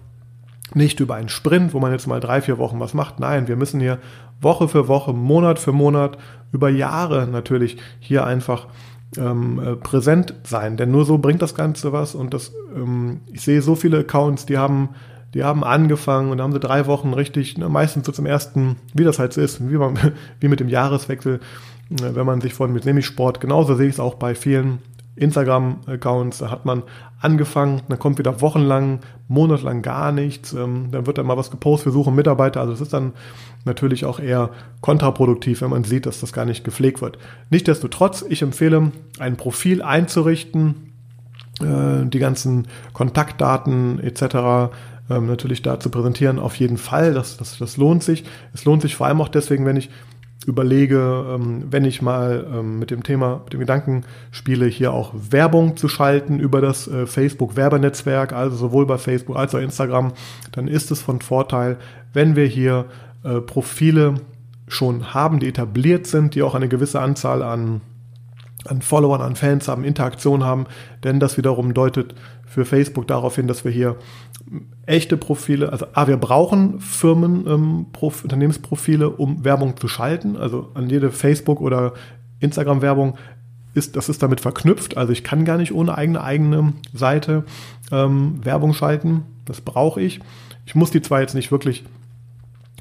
nicht 0.74 1.00
über 1.00 1.16
einen 1.16 1.30
Sprint, 1.30 1.74
wo 1.74 1.80
man 1.80 1.92
jetzt 1.92 2.08
mal 2.08 2.20
drei, 2.20 2.42
vier 2.42 2.58
Wochen 2.58 2.80
was 2.80 2.94
macht. 2.94 3.20
Nein, 3.20 3.48
wir 3.48 3.56
müssen 3.56 3.80
hier 3.80 4.00
Woche 4.40 4.68
für 4.68 4.88
Woche, 4.88 5.14
Monat 5.14 5.60
für 5.60 5.74
Monat, 5.74 6.18
über 6.52 6.70
Jahre 6.70 7.28
natürlich 7.28 7.78
hier 8.00 8.26
einfach 8.26 8.68
ähm, 9.18 9.60
äh, 9.60 9.76
präsent 9.76 10.34
sein. 10.44 10.78
Denn 10.78 10.92
nur 10.92 11.06
so 11.06 11.18
bringt 11.18 11.42
das 11.42 11.56
Ganze 11.56 11.94
was. 11.94 12.16
Und 12.16 12.34
das, 12.34 12.54
ähm, 12.76 13.22
ich 13.32 13.42
sehe 13.42 13.62
so 13.62 13.76
viele 13.76 14.00
Accounts, 14.00 14.46
die 14.46 14.58
haben, 14.58 14.90
die 15.34 15.44
haben 15.44 15.64
angefangen 15.64 16.32
und 16.32 16.42
haben 16.42 16.52
sie 16.52 16.60
drei 16.60 16.88
Wochen 16.88 17.14
richtig, 17.14 17.58
ne, 17.58 17.70
meistens 17.70 18.06
so 18.06 18.12
zum 18.12 18.26
ersten, 18.26 18.76
wie 18.94 19.04
das 19.04 19.20
halt 19.20 19.34
so 19.34 19.42
ist, 19.42 19.70
wie, 19.70 19.78
man, 19.78 19.98
wie 20.40 20.48
mit 20.48 20.60
dem 20.60 20.70
Jahreswechsel, 20.70 21.40
äh, 21.90 22.16
wenn 22.16 22.26
man 22.26 22.42
sich 22.42 22.54
von 22.54 22.74
mit 22.74 22.86
Nemi-Sport, 22.86 23.40
genauso 23.40 23.76
sehe 23.76 23.88
ich 23.88 23.96
es 23.96 24.00
auch 24.00 24.16
bei 24.16 24.36
vielen 24.36 24.80
Instagram-Accounts, 25.16 26.40
da 26.40 26.50
hat 26.50 26.66
man 26.66 26.84
angefangen, 27.20 27.82
dann 27.90 28.00
kommt 28.00 28.18
wieder 28.18 28.42
wochenlang, 28.42 29.02
monatelang 29.28 29.82
gar 29.82 30.12
nichts, 30.12 30.54
ähm, 30.54 30.88
dann 30.92 31.06
wird 31.06 31.18
dann 31.18 31.26
mal 31.26 31.38
was 31.38 31.52
gepostet, 31.52 31.88
wir 31.88 31.94
suchen 31.94 32.16
Mitarbeiter, 32.16 32.62
also 32.62 32.74
es 32.74 32.82
ist 32.82 32.94
dann 32.94 33.14
natürlich 33.66 34.06
auch 34.06 34.20
eher 34.20 34.50
kontraproduktiv, 34.82 35.62
wenn 35.62 35.70
man 35.70 35.84
sieht, 35.84 36.06
dass 36.06 36.22
das 36.22 36.34
gar 36.34 36.46
nicht 36.46 36.64
gepflegt 36.64 37.02
wird. 37.02 37.20
Nichtsdestotrotz, 37.50 38.26
ich 38.28 38.42
empfehle, 38.42 38.92
ein 39.20 39.38
Profil 39.38 39.82
einzurichten, 39.82 40.94
äh, 41.62 42.06
die 42.06 42.20
ganzen 42.20 42.68
Kontaktdaten 42.94 44.00
etc., 44.00 44.72
ähm, 45.12 45.28
natürlich 45.28 45.62
da 45.62 45.80
zu 45.80 45.90
präsentieren, 45.90 46.40
auf 46.40 46.56
jeden 46.56 46.78
Fall, 46.78 47.14
das, 47.14 47.38
das, 47.38 47.58
das 47.58 47.78
lohnt 47.78 48.04
sich. 48.04 48.24
Es 48.54 48.66
lohnt 48.66 48.82
sich 48.82 48.96
vor 48.96 49.08
allem 49.08 49.22
auch 49.22 49.30
deswegen, 49.30 49.66
wenn 49.66 49.78
ich 49.78 49.90
überlege, 50.46 51.26
ähm, 51.36 51.66
wenn 51.70 51.86
ich 51.86 52.02
mal 52.02 52.48
ähm, 52.52 52.80
mit 52.80 52.90
dem 52.90 53.04
Thema, 53.04 53.42
mit 53.44 53.54
dem 53.54 53.60
Gedanken 53.60 54.04
spiele, 54.32 54.66
hier 54.66 54.92
auch 54.92 55.14
Werbung 55.14 55.78
zu 55.78 55.88
schalten 55.88 56.40
über 56.40 56.62
das 56.62 56.88
äh, 56.88 57.06
Facebook-Werbenetzwerk, 57.06 58.34
also 58.34 58.56
sowohl 58.56 58.86
bei 58.88 58.98
Facebook 58.98 59.38
als 59.38 59.54
auch 59.54 59.60
Instagram, 59.60 60.14
dann 60.52 60.68
ist 60.68 60.90
es 60.90 61.02
von 61.02 61.22
Vorteil, 61.22 61.78
wenn 62.14 62.36
wir 62.36 62.46
hier 62.46 62.86
äh, 63.24 63.40
Profile 63.40 64.16
schon 64.68 65.14
haben, 65.14 65.40
die 65.40 65.48
etabliert 65.48 66.08
sind, 66.08 66.34
die 66.34 66.42
auch 66.42 66.56
eine 66.56 66.70
gewisse 66.70 67.02
Anzahl 67.02 67.44
an, 67.44 67.82
an 68.66 68.82
Followern, 68.82 69.22
an 69.22 69.36
Fans 69.36 69.68
haben, 69.68 69.84
Interaktion 69.84 70.44
haben, 70.44 70.66
denn 71.04 71.20
das 71.20 71.38
wiederum 71.38 71.74
deutet 71.74 72.16
für 72.46 72.66
Facebook 72.66 73.08
darauf 73.08 73.36
hin, 73.36 73.48
dass 73.48 73.64
wir 73.64 73.72
hier 73.72 73.96
echte 74.86 75.18
Profile, 75.18 75.72
also 75.72 75.86
A, 75.94 76.08
wir 76.08 76.18
brauchen 76.18 76.80
Firmen, 76.80 77.48
ähm, 77.48 77.86
Prof, 77.94 78.24
Unternehmensprofile, 78.24 79.10
um 79.10 79.46
Werbung 79.46 79.78
zu 79.78 79.88
schalten. 79.88 80.36
Also 80.36 80.70
an 80.74 80.90
jede 80.90 81.12
Facebook- 81.12 81.62
oder 81.62 81.94
Instagram-Werbung 82.40 83.18
ist, 83.74 83.96
das 83.96 84.10
ist 84.10 84.22
damit 84.22 84.42
verknüpft. 84.42 84.98
Also 84.98 85.14
ich 85.14 85.24
kann 85.24 85.46
gar 85.46 85.58
nicht 85.58 85.74
ohne 85.74 85.98
eigene 85.98 86.22
eigene 86.22 86.74
Seite 86.94 87.46
ähm, 87.92 88.44
Werbung 88.44 88.74
schalten. 88.74 89.24
Das 89.46 89.62
brauche 89.62 90.02
ich. 90.02 90.20
Ich 90.66 90.76
muss 90.76 90.92
die 90.92 91.02
zwar 91.02 91.22
jetzt 91.22 91.36
nicht 91.36 91.52
wirklich 91.52 91.84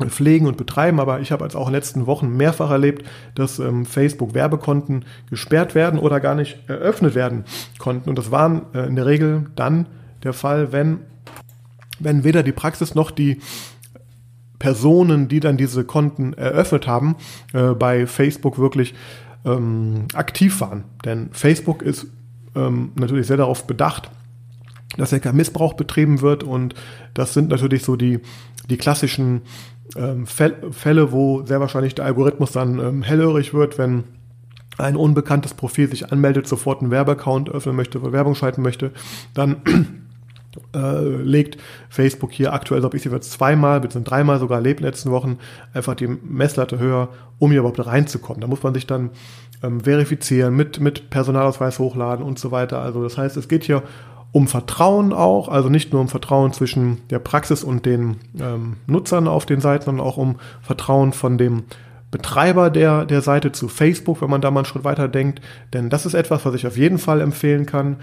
pflegen 0.08 0.46
und 0.46 0.56
betreiben, 0.56 0.98
aber 0.98 1.20
ich 1.20 1.32
habe 1.32 1.44
als 1.44 1.54
auch 1.54 1.66
in 1.66 1.72
den 1.72 1.80
letzten 1.80 2.06
Wochen 2.06 2.36
mehrfach 2.36 2.70
erlebt, 2.70 3.06
dass 3.34 3.58
ähm, 3.58 3.84
Facebook-Werbekonten 3.84 5.04
gesperrt 5.28 5.74
werden 5.74 6.00
oder 6.00 6.20
gar 6.20 6.34
nicht 6.34 6.58
eröffnet 6.68 7.14
werden 7.14 7.44
konnten. 7.78 8.08
Und 8.08 8.16
das 8.16 8.30
waren 8.30 8.62
äh, 8.72 8.86
in 8.86 8.96
der 8.96 9.04
Regel 9.06 9.46
dann 9.56 9.86
der 10.22 10.32
Fall, 10.32 10.72
wenn 10.72 11.00
wenn 12.00 12.24
weder 12.24 12.42
die 12.42 12.52
Praxis 12.52 12.94
noch 12.94 13.10
die 13.10 13.40
Personen, 14.58 15.28
die 15.28 15.40
dann 15.40 15.56
diese 15.56 15.84
Konten 15.84 16.32
eröffnet 16.34 16.86
haben, 16.86 17.16
äh, 17.52 17.74
bei 17.74 18.06
Facebook 18.06 18.58
wirklich 18.58 18.94
ähm, 19.44 20.06
aktiv 20.14 20.60
waren. 20.60 20.84
Denn 21.04 21.30
Facebook 21.32 21.82
ist 21.82 22.06
ähm, 22.54 22.92
natürlich 22.94 23.26
sehr 23.26 23.36
darauf 23.36 23.66
bedacht, 23.66 24.10
dass 24.96 25.12
ja 25.12 25.18
kein 25.18 25.36
Missbrauch 25.36 25.74
betrieben 25.74 26.20
wird 26.20 26.42
und 26.42 26.74
das 27.14 27.32
sind 27.32 27.48
natürlich 27.48 27.84
so 27.84 27.96
die, 27.96 28.20
die 28.68 28.76
klassischen 28.76 29.42
ähm, 29.96 30.26
Fälle, 30.26 31.12
wo 31.12 31.44
sehr 31.44 31.60
wahrscheinlich 31.60 31.94
der 31.94 32.04
Algorithmus 32.04 32.52
dann 32.52 32.78
ähm, 32.78 33.02
hellhörig 33.02 33.54
wird, 33.54 33.78
wenn 33.78 34.04
ein 34.78 34.96
unbekanntes 34.96 35.54
Profil 35.54 35.88
sich 35.88 36.10
anmeldet, 36.12 36.46
sofort 36.46 36.80
einen 36.80 36.90
Werbeaccount 36.90 37.50
öffnen 37.50 37.76
möchte, 37.76 38.12
Werbung 38.12 38.34
schalten 38.34 38.62
möchte, 38.62 38.92
dann 39.34 39.56
äh, 40.74 41.04
legt 41.22 41.58
Facebook 41.88 42.32
hier 42.32 42.52
aktuell, 42.52 42.80
glaube 42.80 42.96
ich, 42.96 43.02
sie 43.02 43.10
wird 43.10 43.24
zweimal 43.24 43.80
bzw. 43.80 44.04
dreimal 44.04 44.38
sogar 44.38 44.58
erlebt 44.58 44.80
in 44.80 44.84
den 44.84 44.90
letzten 44.90 45.10
Wochen, 45.10 45.38
einfach 45.74 45.94
die 45.94 46.08
Messlatte 46.08 46.78
höher, 46.78 47.08
um 47.38 47.50
hier 47.50 47.60
überhaupt 47.60 47.84
reinzukommen. 47.84 48.40
Da 48.40 48.46
muss 48.46 48.62
man 48.62 48.74
sich 48.74 48.86
dann 48.86 49.10
ähm, 49.62 49.80
verifizieren, 49.80 50.54
mit, 50.56 50.80
mit 50.80 51.10
Personalausweis 51.10 51.78
hochladen 51.78 52.24
und 52.24 52.38
so 52.38 52.50
weiter. 52.50 52.80
Also 52.80 53.02
das 53.02 53.18
heißt, 53.18 53.36
es 53.36 53.48
geht 53.48 53.64
hier 53.64 53.82
um 54.32 54.46
Vertrauen 54.46 55.12
auch, 55.12 55.48
also 55.48 55.68
nicht 55.68 55.92
nur 55.92 56.00
um 56.00 56.08
Vertrauen 56.08 56.52
zwischen 56.52 56.98
der 57.08 57.18
Praxis 57.18 57.64
und 57.64 57.84
den 57.84 58.16
ähm, 58.38 58.76
Nutzern 58.86 59.26
auf 59.26 59.46
den 59.46 59.60
Seiten, 59.60 59.84
sondern 59.84 60.06
auch 60.06 60.16
um 60.16 60.36
Vertrauen 60.62 61.12
von 61.12 61.36
dem 61.36 61.64
Betreiber 62.10 62.70
der, 62.70 63.04
der 63.04 63.22
Seite 63.22 63.52
zu 63.52 63.68
Facebook, 63.68 64.20
wenn 64.20 64.30
man 64.30 64.40
da 64.40 64.50
mal 64.50 64.60
einen 64.60 64.66
Schritt 64.66 64.84
weiter 64.84 65.08
denkt. 65.08 65.40
Denn 65.72 65.90
das 65.90 66.06
ist 66.06 66.14
etwas, 66.14 66.44
was 66.44 66.54
ich 66.54 66.66
auf 66.66 66.76
jeden 66.76 66.98
Fall 66.98 67.20
empfehlen 67.20 67.66
kann, 67.66 67.96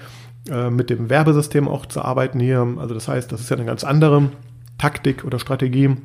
äh, 0.50 0.70
mit 0.70 0.90
dem 0.90 1.10
Werbesystem 1.10 1.68
auch 1.68 1.86
zu 1.86 2.02
arbeiten 2.02 2.40
hier. 2.40 2.66
Also 2.78 2.94
das 2.94 3.08
heißt, 3.08 3.32
das 3.32 3.42
ist 3.42 3.50
ja 3.50 3.58
eine 3.58 3.66
ganz 3.66 3.84
andere 3.84 4.30
Taktik 4.78 5.26
oder 5.26 5.40
Strategie. 5.40 5.96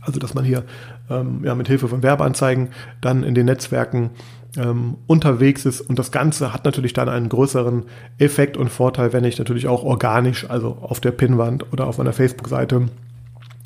Also 0.00 0.20
dass 0.20 0.34
man 0.34 0.44
hier 0.44 0.64
ähm, 1.10 1.42
ja, 1.44 1.54
mit 1.54 1.68
Hilfe 1.68 1.88
von 1.88 2.02
Werbeanzeigen 2.02 2.68
dann 3.00 3.24
in 3.24 3.34
den 3.34 3.46
Netzwerken 3.46 4.10
ähm, 4.56 4.96
unterwegs 5.06 5.64
ist. 5.64 5.80
Und 5.80 5.98
das 5.98 6.12
Ganze 6.12 6.52
hat 6.52 6.64
natürlich 6.64 6.92
dann 6.92 7.08
einen 7.08 7.28
größeren 7.28 7.84
Effekt 8.18 8.56
und 8.56 8.68
Vorteil, 8.68 9.12
wenn 9.12 9.24
ich 9.24 9.38
natürlich 9.38 9.66
auch 9.66 9.82
organisch, 9.82 10.48
also 10.48 10.78
auf 10.80 11.00
der 11.00 11.12
Pinnwand 11.12 11.72
oder 11.72 11.86
auf 11.86 11.98
meiner 11.98 12.12
Facebook-Seite, 12.12 12.88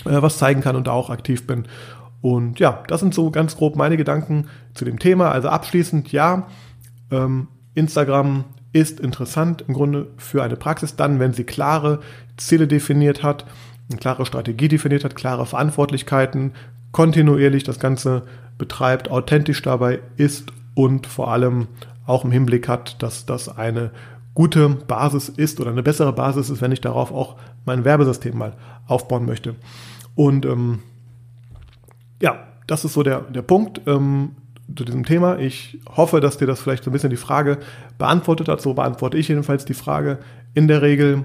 äh, 0.05 0.23
was 0.23 0.39
zeigen 0.39 0.61
kann 0.61 0.77
und 0.77 0.87
da 0.87 0.93
auch 0.93 1.11
aktiv 1.11 1.47
bin. 1.47 1.65
Und 2.23 2.59
ja, 2.59 2.83
das 2.89 3.01
sind 3.01 3.15
so 3.15 3.31
ganz 3.31 3.57
grob 3.57 3.77
meine 3.77 3.97
Gedanken 3.97 4.47
zu 4.75 4.85
dem 4.85 4.99
Thema. 4.99 5.31
Also 5.31 5.49
abschließend, 5.49 6.13
ja, 6.13 6.47
ähm, 7.11 7.49
Instagram 7.75 8.45
ist 8.73 9.01
interessant 9.01 9.65
im 9.69 9.75
Grunde 9.75 10.09
für 10.17 10.43
eine 10.43 10.57
Praxis 10.57 10.97
dann, 10.97 11.19
wenn 11.19 11.33
sie 11.33 11.45
klare 11.45 12.01
Ziele 12.37 12.67
definiert 12.67 13.23
hat, 13.23 13.47
eine 13.89 13.99
klare 13.99 14.27
Strategie 14.27 14.69
definiert 14.69 15.05
hat, 15.05 15.15
klare 15.15 15.47
Verantwortlichkeiten, 15.47 16.53
kontinuierlich 16.93 17.65
das 17.65 17.79
Ganze 17.79 18.23
betreibt, 18.59 19.11
authentisch 19.11 19.63
dabei 19.63 20.01
ist 20.17 20.53
und 20.77 21.07
vor 21.07 21.33
allem 21.33 21.67
auch 22.07 22.25
im 22.25 22.31
Hinblick 22.31 22.69
hat, 22.69 23.03
dass 23.03 23.27
das 23.27 23.49
eine 23.49 23.91
gute 24.35 24.69
Basis 24.69 25.31
ist 25.31 25.59
oder 25.59 25.71
eine 25.71 25.83
bessere 25.83 26.13
Basis 26.13 26.51
ist, 26.51 26.61
wenn 26.61 26.71
ich 26.71 26.83
darauf 26.83 27.11
auch 27.11 27.37
mein 27.65 27.85
Werbesystem 27.85 28.37
mal 28.37 28.53
aufbauen 28.87 29.25
möchte. 29.25 29.57
Und 30.15 30.45
ähm, 30.45 30.81
ja, 32.21 32.37
das 32.67 32.85
ist 32.85 32.93
so 32.93 33.03
der, 33.03 33.23
der 33.23 33.43
Punkt 33.43 33.81
ähm, 33.87 34.33
zu 34.77 34.85
diesem 34.85 35.07
Thema. 35.07 35.39
Ich 35.39 35.81
hoffe, 35.97 36.21
dass 36.21 36.37
dir 36.37 36.47
das 36.47 36.61
vielleicht 36.61 36.85
so 36.85 36.91
ein 36.91 36.93
bisschen 36.93 37.11
die 37.11 37.17
Frage 37.17 37.59
beantwortet 37.97 38.49
hat. 38.49 38.61
So 38.61 38.75
beantworte 38.75 39.17
ich 39.17 39.29
jedenfalls 39.29 39.65
die 39.65 39.75
Frage. 39.75 40.19
In 40.53 40.69
der 40.69 40.83
Regel, 40.83 41.25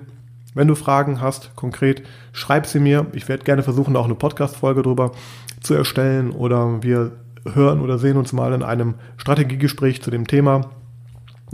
wenn 0.54 0.70
du 0.70 0.76
Fragen 0.76 1.20
hast, 1.20 1.56
konkret, 1.58 2.04
schreib 2.32 2.66
sie 2.66 2.80
mir. 2.80 3.08
Ich 3.12 3.28
werde 3.28 3.44
gerne 3.44 3.64
versuchen, 3.64 3.98
auch 3.98 4.06
eine 4.06 4.16
Podcast-Folge 4.16 4.84
darüber 4.84 5.12
zu 5.60 5.74
erstellen 5.74 6.32
oder 6.32 6.82
wir 6.82 7.12
hören 7.54 7.82
oder 7.82 7.98
sehen 7.98 8.18
uns 8.18 8.34
mal 8.34 8.54
in 8.54 8.64
einem 8.64 8.96
Strategiegespräch 9.18 10.02
zu 10.02 10.12
dem 10.12 10.28
Thema. 10.28 10.72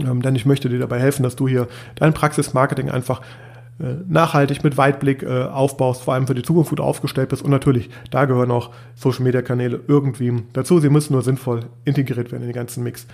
Ähm, 0.00 0.22
denn 0.22 0.34
ich 0.36 0.46
möchte 0.46 0.68
dir 0.68 0.78
dabei 0.78 1.00
helfen, 1.00 1.22
dass 1.22 1.36
du 1.36 1.48
hier 1.48 1.68
dein 1.96 2.14
Praxismarketing 2.14 2.90
einfach 2.90 3.20
äh, 3.80 3.94
nachhaltig 4.08 4.64
mit 4.64 4.76
Weitblick 4.76 5.22
äh, 5.22 5.44
aufbaust, 5.44 6.02
vor 6.02 6.14
allem 6.14 6.26
für 6.26 6.34
die 6.34 6.42
Zukunft 6.42 6.70
gut 6.70 6.80
aufgestellt 6.80 7.28
bist. 7.28 7.42
Und 7.42 7.50
natürlich, 7.50 7.90
da 8.10 8.24
gehören 8.24 8.50
auch 8.50 8.70
Social 8.94 9.22
Media 9.22 9.42
Kanäle 9.42 9.80
irgendwie 9.86 10.42
dazu. 10.52 10.80
Sie 10.80 10.90
müssen 10.90 11.12
nur 11.12 11.22
sinnvoll 11.22 11.60
integriert 11.84 12.32
werden 12.32 12.42
in 12.42 12.48
den 12.48 12.56
ganzen 12.56 12.82
Mix. 12.82 13.06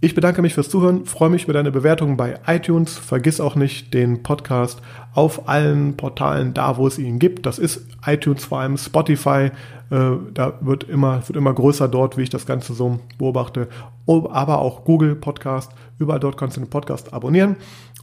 Ich 0.00 0.14
bedanke 0.14 0.42
mich 0.42 0.54
fürs 0.54 0.68
Zuhören, 0.68 1.06
freue 1.06 1.28
mich 1.28 1.44
über 1.44 1.52
deine 1.52 1.72
Bewertungen 1.72 2.16
bei 2.16 2.38
iTunes. 2.46 2.96
Vergiss 2.96 3.40
auch 3.40 3.56
nicht 3.56 3.92
den 3.92 4.22
Podcast 4.22 4.80
auf 5.12 5.48
allen 5.48 5.96
Portalen 5.96 6.54
da, 6.54 6.76
wo 6.76 6.86
es 6.86 6.98
ihn 6.98 7.18
gibt. 7.18 7.46
Das 7.46 7.58
ist 7.58 7.84
iTunes, 8.06 8.44
vor 8.44 8.60
allem 8.60 8.76
Spotify. 8.76 9.50
Äh, 9.90 10.10
da 10.32 10.52
wird 10.60 10.84
immer, 10.84 11.26
wird 11.26 11.36
immer 11.36 11.52
größer 11.52 11.88
dort, 11.88 12.16
wie 12.16 12.22
ich 12.22 12.30
das 12.30 12.46
Ganze 12.46 12.74
so 12.74 13.00
beobachte. 13.18 13.68
Aber 14.06 14.60
auch 14.60 14.84
Google 14.84 15.16
Podcast. 15.16 15.72
Überall 15.98 16.20
dort 16.20 16.36
kannst 16.36 16.56
du 16.56 16.60
den 16.60 16.70
Podcast 16.70 17.12
abonnieren. 17.12 17.56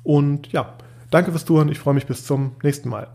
Und 0.04 0.52
ja, 0.52 0.74
danke 1.12 1.32
fürs 1.32 1.46
Zuhören. 1.46 1.70
Ich 1.70 1.80
freue 1.80 1.94
mich 1.94 2.08
bis 2.08 2.26
zum 2.26 2.52
nächsten 2.62 2.90
Mal. 2.90 3.08